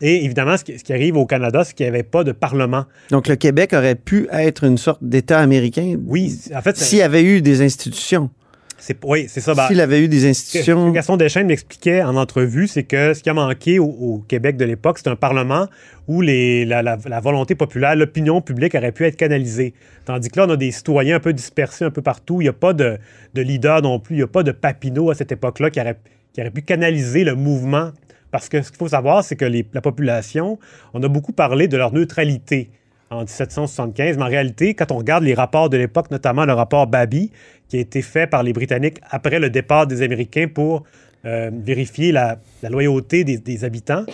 Et 0.00 0.24
évidemment, 0.24 0.56
ce 0.56 0.62
qui, 0.64 0.78
ce 0.78 0.84
qui 0.84 0.92
arrive 0.92 1.16
au 1.16 1.26
Canada, 1.26 1.64
c'est 1.64 1.74
qu'il 1.74 1.84
n'y 1.84 1.88
avait 1.90 2.04
pas 2.04 2.22
de 2.22 2.30
parlement. 2.32 2.84
Donc, 3.10 3.26
le 3.28 3.34
Québec 3.36 3.72
aurait 3.74 3.96
pu 3.96 4.28
être 4.30 4.62
une 4.64 4.78
sorte 4.78 5.02
d'État 5.02 5.40
américain. 5.40 5.96
Oui, 6.06 6.38
en 6.54 6.62
fait, 6.62 6.76
S'il 6.76 6.98
y 6.98 7.02
avait 7.02 7.24
eu 7.24 7.42
des 7.42 7.62
institutions. 7.62 8.30
C'est 8.78 8.96
oui, 9.04 9.26
c'est 9.28 9.40
ça. 9.40 9.54
ben, 9.54 9.66
S'il 9.68 9.80
avait 9.80 10.00
eu 10.00 10.08
des 10.08 10.18
Ce 10.20 10.24
que 10.24 10.28
institutions. 10.30 10.90
Gaston 10.90 11.16
Deschênes 11.16 11.46
m'expliquait 11.48 12.02
en 12.02 12.16
entrevue, 12.16 12.66
c'est 12.68 12.84
que 12.84 13.12
ce 13.14 13.22
qui 13.22 13.30
a 13.30 13.34
manqué 13.34 13.78
au, 13.78 13.86
au 13.86 14.18
Québec 14.28 14.56
de 14.56 14.64
l'époque, 14.64 14.98
c'est 14.98 15.08
un 15.08 15.16
Parlement 15.16 15.66
où 16.06 16.20
les, 16.20 16.64
la, 16.64 16.82
la- 16.82 16.96
la 17.06 17.20
volonté 17.20 17.54
populaire, 17.54 17.96
l'opinion 17.96 18.40
publique 18.40 18.74
aurait 18.74 18.92
pu 18.92 19.04
être 19.04 19.16
canalisée. 19.16 19.74
Tandis 20.04 20.28
que 20.30 20.38
là, 20.40 20.46
on 20.48 20.50
a 20.50 20.56
des 20.56 20.70
citoyens 20.70 21.16
un 21.16 21.20
peu 21.20 21.32
dispersés 21.32 21.84
un 21.84 21.90
peu 21.90 22.02
partout. 22.02 22.40
Il 22.40 22.44
n'y 22.44 22.48
a 22.48 22.52
pas 22.54 22.72
de, 22.72 22.98
de 23.34 23.42
leader 23.42 23.82
non 23.82 23.98
plus. 24.00 24.14
Il 24.14 24.18
n'y 24.18 24.24
a 24.24 24.28
pas 24.28 24.42
de 24.42 24.52
Papineau 24.52 25.10
à 25.10 25.14
cette 25.14 25.32
époque-là 25.32 25.70
qui 25.70 25.80
aurait, 25.80 25.98
qui 26.32 26.40
aurait 26.40 26.50
pu 26.50 26.62
canaliser 26.62 27.24
le 27.24 27.34
mouvement. 27.34 27.90
Parce 28.30 28.48
que 28.48 28.60
ce 28.62 28.68
qu'il 28.70 28.78
faut 28.78 28.88
savoir, 28.88 29.24
c'est 29.24 29.36
que 29.36 29.44
les- 29.44 29.66
la 29.72 29.80
population, 29.80 30.58
on 30.94 31.02
a 31.02 31.08
beaucoup 31.08 31.32
parlé 31.32 31.66
de 31.68 31.76
leur 31.76 31.92
neutralité 31.92 32.70
en 33.10 33.20
1775, 33.20 34.16
mais 34.18 34.22
en 34.24 34.28
réalité, 34.28 34.74
quand 34.74 34.92
on 34.92 34.98
regarde 34.98 35.24
les 35.24 35.34
rapports 35.34 35.70
de 35.70 35.76
l'époque, 35.76 36.10
notamment 36.10 36.44
le 36.44 36.52
rapport 36.52 36.86
Babi, 36.86 37.30
qui 37.68 37.76
a 37.76 37.80
été 37.80 38.02
fait 38.02 38.26
par 38.26 38.42
les 38.42 38.52
Britanniques 38.52 38.98
après 39.10 39.38
le 39.38 39.50
départ 39.50 39.86
des 39.86 40.02
Américains 40.02 40.46
pour 40.52 40.84
euh, 41.24 41.50
vérifier 41.52 42.12
la, 42.12 42.38
la 42.62 42.68
loyauté 42.68 43.24
des, 43.24 43.38
des 43.38 43.64
habitants. 43.64 44.04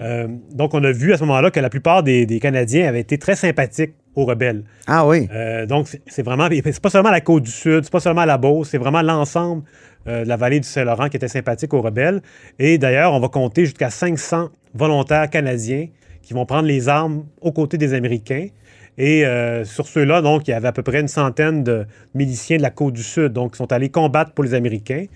Euh, 0.00 0.28
donc, 0.52 0.72
on 0.74 0.82
a 0.82 0.92
vu 0.92 1.12
à 1.12 1.16
ce 1.18 1.24
moment-là 1.24 1.50
que 1.50 1.60
la 1.60 1.68
plupart 1.68 2.02
des, 2.02 2.26
des 2.26 2.40
Canadiens 2.40 2.88
avaient 2.88 3.00
été 3.00 3.18
très 3.18 3.36
sympathiques 3.36 3.92
aux 4.14 4.24
rebelles. 4.24 4.62
Ah 4.86 5.06
oui. 5.06 5.28
Euh, 5.32 5.66
donc, 5.66 5.88
c'est- 6.06 6.22
vraiment, 6.22 6.48
c'est 6.50 6.80
pas 6.80 6.90
seulement 6.90 7.10
la 7.10 7.20
côte 7.20 7.42
du 7.42 7.50
Sud, 7.50 7.84
c'est 7.84 7.92
pas 7.92 8.00
seulement 8.00 8.24
la 8.24 8.38
Beauce, 8.38 8.68
c'est 8.70 8.78
vraiment 8.78 9.02
l'ensemble 9.02 9.64
de 10.06 10.12
la 10.26 10.36
vallée 10.36 10.60
du 10.60 10.68
Saint-Laurent 10.68 11.08
qui 11.08 11.16
était 11.16 11.28
sympathique 11.28 11.72
aux 11.72 11.80
rebelles. 11.80 12.20
Et 12.58 12.76
d'ailleurs, 12.78 13.12
on 13.14 13.20
va 13.20 13.28
compter 13.28 13.64
jusqu'à 13.64 13.88
500 13.90 14.50
volontaires 14.74 15.30
canadiens 15.30 15.86
qui 16.24 16.34
vont 16.34 16.46
prendre 16.46 16.66
les 16.66 16.88
armes 16.88 17.24
aux 17.40 17.52
côtés 17.52 17.78
des 17.78 17.94
Américains. 17.94 18.48
Et 18.96 19.26
euh, 19.26 19.64
sur 19.64 19.86
ceux-là, 19.88 20.22
donc, 20.22 20.46
il 20.46 20.52
y 20.52 20.54
avait 20.54 20.68
à 20.68 20.72
peu 20.72 20.82
près 20.82 21.00
une 21.00 21.08
centaine 21.08 21.64
de 21.64 21.84
miliciens 22.14 22.58
de 22.58 22.62
la 22.62 22.70
côte 22.70 22.94
du 22.94 23.02
Sud, 23.02 23.32
donc, 23.32 23.52
qui 23.52 23.58
sont 23.58 23.72
allés 23.72 23.88
combattre 23.88 24.32
pour 24.32 24.44
les 24.44 24.54
Américains. 24.54 25.06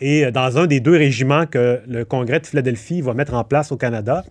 Et 0.00 0.24
euh, 0.24 0.30
dans 0.30 0.56
un 0.58 0.66
des 0.66 0.80
deux 0.80 0.96
régiments 0.96 1.46
que 1.46 1.80
le 1.88 2.04
Congrès 2.04 2.38
de 2.40 2.46
Philadelphie 2.46 3.00
va 3.00 3.12
mettre 3.14 3.34
en 3.34 3.42
place 3.44 3.72
au 3.72 3.76
Canada. 3.76 4.24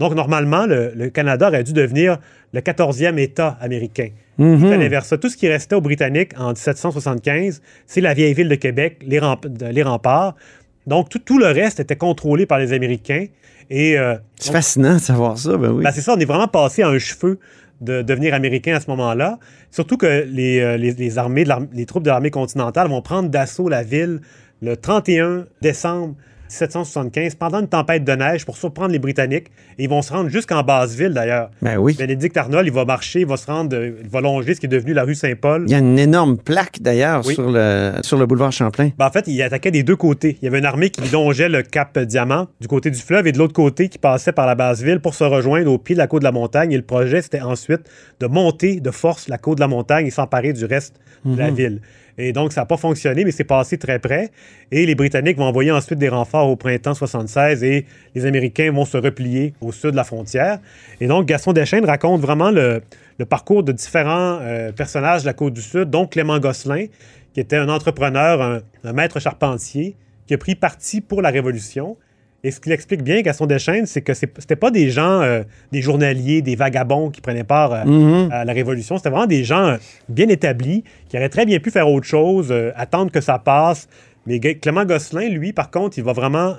Donc, 0.00 0.14
normalement, 0.14 0.66
le, 0.66 0.92
le 0.96 1.10
Canada 1.10 1.48
aurait 1.48 1.62
dû 1.62 1.72
devenir 1.72 2.18
le 2.52 2.60
14e 2.60 3.18
État 3.18 3.56
américain. 3.60 4.08
Mhm. 4.38 4.58
Tout 4.60 4.66
allait 4.66 4.88
vers 4.88 5.04
ça. 5.04 5.16
Tout 5.18 5.28
ce 5.28 5.36
qui 5.36 5.46
restait 5.46 5.74
aux 5.76 5.80
Britanniques 5.80 6.32
en 6.38 6.48
1775, 6.48 7.60
c'est 7.86 8.00
la 8.00 8.14
vieille 8.14 8.34
ville 8.34 8.48
de 8.48 8.54
Québec, 8.56 8.98
les, 9.06 9.18
remp- 9.20 9.46
de- 9.46 9.66
les 9.66 9.82
remparts. 9.82 10.34
Donc, 10.86 11.08
tout, 11.08 11.18
tout 11.18 11.38
le 11.38 11.46
reste 11.46 11.78
était 11.80 11.96
contrôlé 11.96 12.46
par 12.46 12.58
les 12.58 12.72
Américains. 12.72 13.26
Et 13.70 13.96
euh, 13.98 14.16
C'est 14.38 14.52
fascinant 14.52 14.94
de 14.94 14.98
savoir 15.00 15.38
ça, 15.38 15.56
ben 15.56 15.70
oui. 15.70 15.84
ben, 15.84 15.92
c'est 15.92 16.00
ça, 16.00 16.14
on 16.16 16.18
est 16.20 16.24
vraiment 16.24 16.48
passé 16.48 16.82
à 16.82 16.88
un 16.88 16.98
cheveu 16.98 17.38
de 17.80 18.02
devenir 18.02 18.34
américain 18.34 18.74
à 18.74 18.80
ce 18.80 18.90
moment-là. 18.90 19.38
Surtout 19.70 19.96
que 19.96 20.24
les, 20.28 20.60
euh, 20.60 20.76
les- 20.76 20.92
les 20.92 21.18
armées, 21.18 21.44
de 21.44 21.52
les 21.72 21.86
troupes 21.86 22.02
de 22.02 22.08
l'armée 22.10 22.30
continentale 22.30 22.88
vont 22.88 23.00
prendre 23.00 23.28
d'assaut 23.30 23.68
la 23.68 23.82
ville 23.82 24.20
le 24.60 24.76
31 24.76 25.46
décembre 25.62 26.16
1775 26.50 27.36
pendant 27.36 27.60
une 27.60 27.68
tempête 27.68 28.04
de 28.04 28.12
neige 28.12 28.44
pour 28.44 28.56
surprendre 28.56 28.90
les 28.92 28.98
Britanniques. 28.98 29.46
Et 29.78 29.84
ils 29.84 29.88
vont 29.88 30.02
se 30.02 30.12
rendre 30.12 30.28
jusqu'en 30.28 30.62
Basse-Ville, 30.62 31.12
d'ailleurs. 31.14 31.50
Ben 31.62 31.78
oui. 31.78 31.94
Bénédicte 31.96 32.36
Arnold, 32.36 32.66
il 32.66 32.72
va 32.72 32.84
marcher, 32.84 33.20
il 33.20 33.26
va 33.26 33.36
se 33.36 33.46
rendre, 33.46 33.74
euh, 33.76 33.92
il 34.02 34.08
va 34.08 34.20
longer 34.20 34.54
ce 34.54 34.60
qui 34.60 34.66
est 34.66 34.68
devenu 34.70 34.92
la 34.92 35.04
rue 35.04 35.14
Saint-Paul. 35.14 35.64
Il 35.66 35.70
y 35.70 35.74
a 35.74 35.78
une 35.78 35.98
énorme 35.98 36.36
plaque, 36.36 36.80
d'ailleurs, 36.82 37.22
Oui. 37.26 37.34
sur, 37.34 37.50
le, 37.50 37.92
sur 38.02 38.18
le 38.18 38.26
boulevard 38.26 38.52
Champlain. 38.52 38.90
Ben, 38.98 39.06
en 39.06 39.10
fait, 39.10 39.24
il 39.28 39.40
attaquait 39.42 39.70
des 39.70 39.82
deux 39.82 39.96
côtés. 39.96 40.36
Il 40.42 40.44
y 40.44 40.48
avait 40.48 40.58
une 40.58 40.66
armée 40.66 40.90
qui 40.90 41.08
longeait 41.10 41.48
le 41.48 41.62
cap 41.62 41.98
Diamant 41.98 42.48
du 42.60 42.68
côté 42.68 42.90
du 42.90 42.98
fleuve 42.98 43.26
et 43.26 43.32
de 43.32 43.38
l'autre 43.38 43.52
côté 43.54 43.88
qui 43.88 43.98
passait 43.98 44.32
par 44.32 44.46
la 44.46 44.54
basse 44.54 44.82
ville 44.82 45.00
pour 45.00 45.14
se 45.14 45.24
rejoindre 45.24 45.70
au 45.72 45.78
pied 45.78 45.94
de 45.94 46.00
la 46.00 46.06
côte 46.06 46.20
de 46.22 46.24
la 46.24 46.32
montagne. 46.32 46.72
Et 46.72 46.76
le 46.76 46.82
projet, 46.82 47.22
c'était 47.22 47.40
ensuite 47.40 47.82
de 48.20 48.26
monter 48.26 48.80
de 48.80 48.90
force 48.90 49.28
la 49.28 49.38
côte 49.38 49.56
de 49.58 49.60
la 49.60 49.68
montagne 49.68 50.06
et 50.06 50.10
s'emparer 50.10 50.52
du 50.52 50.64
reste 50.64 50.96
de 51.24 51.38
la 51.38 51.50
Mhm. 51.50 51.54
ville. 51.56 51.80
Et 52.18 52.32
donc, 52.32 52.52
ça 52.52 52.62
n'a 52.62 52.66
pas 52.66 52.76
fonctionné, 52.76 53.24
mais 53.24 53.30
c'est 53.30 53.44
passé 53.44 53.78
très 53.78 53.98
près. 53.98 54.30
Et 54.70 54.86
les 54.86 54.94
Britanniques 54.94 55.36
vont 55.36 55.44
envoyer 55.44 55.70
ensuite 55.70 55.98
des 55.98 56.08
renforts 56.08 56.48
au 56.48 56.56
printemps 56.56 56.94
76 56.94 57.62
et 57.64 57.86
les 58.14 58.26
Américains 58.26 58.72
vont 58.72 58.84
se 58.84 58.96
replier 58.96 59.54
au 59.60 59.72
sud 59.72 59.92
de 59.92 59.96
la 59.96 60.04
frontière. 60.04 60.58
Et 61.00 61.06
donc, 61.06 61.26
Gaston 61.26 61.52
Deschênes 61.52 61.84
raconte 61.84 62.20
vraiment 62.20 62.50
le, 62.50 62.82
parcours 63.28 63.62
de 63.62 63.72
différents 63.72 64.38
euh, 64.40 64.72
personnages 64.72 65.22
de 65.22 65.26
la 65.26 65.34
côte 65.34 65.54
du 65.54 65.62
Sud, 65.62 65.90
dont 65.90 66.06
Clément 66.06 66.38
Gosselin, 66.38 66.86
qui 67.34 67.40
était 67.40 67.56
un 67.56 67.68
entrepreneur, 67.68 68.40
un, 68.40 68.60
un 68.84 68.92
maître 68.92 69.20
charpentier, 69.20 69.96
qui 70.26 70.34
a 70.34 70.38
pris 70.38 70.54
parti 70.54 71.00
pour 71.00 71.22
la 71.22 71.30
Révolution. 71.30 71.96
Et 72.42 72.50
ce 72.50 72.58
qu'il 72.60 72.72
explique 72.72 73.02
bien, 73.02 73.20
Gaston 73.20 73.46
Deschênes, 73.46 73.84
c'est 73.86 74.00
que 74.00 74.14
c'était 74.14 74.56
pas 74.56 74.70
des 74.70 74.88
gens, 74.90 75.20
euh, 75.20 75.42
des 75.72 75.82
journaliers, 75.82 76.40
des 76.40 76.56
vagabonds 76.56 77.10
qui 77.10 77.20
prenaient 77.20 77.44
part 77.44 77.72
euh, 77.72 77.84
Mhm. 77.84 78.32
à 78.32 78.44
la 78.46 78.52
Révolution. 78.54 78.96
C'était 78.96 79.10
vraiment 79.10 79.26
des 79.26 79.44
gens 79.44 79.66
euh, 79.66 79.76
bien 80.08 80.28
établis, 80.28 80.82
qui 81.08 81.18
auraient 81.18 81.28
très 81.28 81.44
bien 81.44 81.58
pu 81.58 81.70
faire 81.70 81.88
autre 81.88 82.06
chose, 82.06 82.54
attendre 82.76 83.10
que 83.12 83.20
ça 83.20 83.38
passe. 83.38 83.88
Mais 84.26 84.38
Clément 84.38 84.84
Gosselin, 84.84 85.28
lui, 85.28 85.52
par 85.52 85.70
contre, 85.70 85.98
il 85.98 86.04
va 86.04 86.12
vraiment 86.12 86.54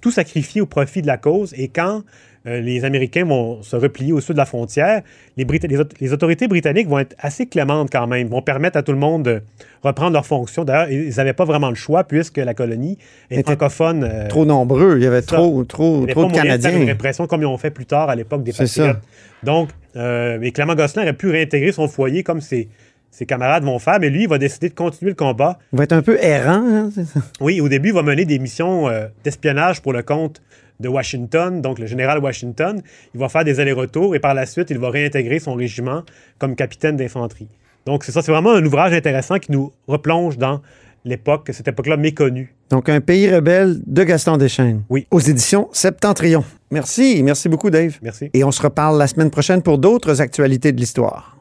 tout 0.00 0.10
sacrifier 0.10 0.60
au 0.60 0.66
profit 0.66 1.02
de 1.02 1.06
la 1.06 1.16
cause. 1.16 1.54
Et 1.56 1.68
quand 1.68 2.02
euh, 2.46 2.60
les 2.60 2.84
Américains 2.86 3.24
vont 3.26 3.62
se 3.62 3.76
replier 3.76 4.12
au 4.12 4.20
sud 4.20 4.32
de 4.34 4.38
la 4.38 4.46
frontière, 4.46 5.02
les, 5.36 5.44
Brita- 5.44 5.68
les 5.68 5.78
les 6.00 6.12
autorités 6.12 6.48
britanniques 6.48 6.88
vont 6.88 6.98
être 6.98 7.14
assez 7.18 7.46
clémentes 7.46 7.90
quand 7.92 8.06
même, 8.06 8.28
vont 8.28 8.40
permettre 8.40 8.78
à 8.78 8.82
tout 8.82 8.92
le 8.92 8.98
monde 8.98 9.24
de 9.24 9.42
reprendre 9.82 10.12
leurs 10.14 10.24
fonctions. 10.24 10.64
D'ailleurs, 10.64 10.90
ils 10.90 11.14
n'avaient 11.16 11.34
pas 11.34 11.44
vraiment 11.44 11.68
le 11.68 11.74
choix 11.74 12.04
puisque 12.04 12.38
la 12.38 12.54
colonie 12.54 12.96
est 13.30 13.34
Était 13.40 13.42
francophone. 13.42 14.04
euh, 14.10 14.28
Trop 14.28 14.46
nombreux. 14.46 14.96
Il 14.96 15.02
y 15.04 15.06
avait 15.06 15.20
ça. 15.20 15.36
trop, 15.36 15.64
trop, 15.64 16.02
avait 16.04 16.12
trop 16.12 16.24
de 16.24 16.32
faire 16.32 16.44
une 16.44 16.50
Canadiens. 16.58 16.86
répression 16.86 17.26
comme 17.26 17.42
ils 17.42 17.46
ont 17.46 17.58
fait 17.58 17.70
plus 17.70 17.86
tard 17.86 18.08
à 18.08 18.14
l'époque 18.16 18.42
des 18.42 18.52
C'est 18.52 18.66
ça. 18.66 18.84
Patriotes. 18.86 19.04
Donc, 19.42 19.68
euh, 19.96 20.38
mais 20.40 20.50
Clément 20.52 20.74
Gosselin 20.74 21.02
aurait 21.02 21.12
pu 21.14 21.28
réintégrer 21.30 21.72
son 21.72 21.88
foyer 21.88 22.22
comme 22.22 22.40
ses, 22.40 22.68
ses 23.10 23.26
camarades 23.26 23.64
vont 23.64 23.78
faire, 23.78 23.98
mais 24.00 24.08
lui, 24.08 24.22
il 24.22 24.28
va 24.28 24.38
décider 24.38 24.68
de 24.68 24.74
continuer 24.74 25.10
le 25.10 25.16
combat. 25.16 25.58
Il 25.72 25.78
va 25.78 25.84
être 25.84 25.92
un 25.92 26.02
peu 26.02 26.16
errant, 26.22 26.62
hein, 26.64 26.90
c'est 26.94 27.04
ça? 27.04 27.20
Oui, 27.40 27.60
au 27.60 27.68
début, 27.68 27.88
il 27.88 27.94
va 27.94 28.02
mener 28.02 28.24
des 28.24 28.38
missions 28.38 28.88
euh, 28.88 29.06
d'espionnage 29.24 29.82
pour 29.82 29.92
le 29.92 30.02
compte 30.02 30.40
de 30.78 30.88
Washington, 30.88 31.60
donc 31.60 31.78
le 31.78 31.86
général 31.86 32.18
Washington. 32.20 32.80
Il 33.14 33.20
va 33.20 33.28
faire 33.28 33.44
des 33.44 33.60
allers-retours 33.60 34.14
et 34.14 34.20
par 34.20 34.34
la 34.34 34.46
suite, 34.46 34.70
il 34.70 34.78
va 34.78 34.90
réintégrer 34.90 35.38
son 35.38 35.54
régiment 35.54 36.02
comme 36.38 36.54
capitaine 36.56 36.96
d'infanterie. 36.96 37.48
Donc, 37.86 38.04
c'est 38.04 38.12
ça, 38.12 38.22
c'est 38.22 38.32
vraiment 38.32 38.52
un 38.52 38.64
ouvrage 38.64 38.92
intéressant 38.92 39.38
qui 39.38 39.52
nous 39.52 39.72
replonge 39.88 40.38
dans 40.38 40.60
l'époque, 41.04 41.48
cette 41.52 41.68
époque-là 41.68 41.96
méconnue. 41.96 42.54
Donc, 42.70 42.88
Un 42.88 43.00
pays 43.00 43.32
rebelle 43.32 43.80
de 43.86 44.04
Gaston 44.04 44.36
Deschênes. 44.36 44.82
Oui. 44.88 45.06
Aux 45.10 45.20
éditions 45.20 45.68
Septentrion. 45.72 46.44
Merci. 46.70 47.22
Merci 47.22 47.48
beaucoup, 47.48 47.70
Dave. 47.70 47.98
Merci. 48.02 48.30
Et 48.32 48.44
on 48.44 48.50
se 48.50 48.62
reparle 48.62 48.98
la 48.98 49.06
semaine 49.06 49.30
prochaine 49.30 49.62
pour 49.62 49.78
d'autres 49.78 50.20
actualités 50.20 50.72
de 50.72 50.78
l'histoire. 50.78 51.39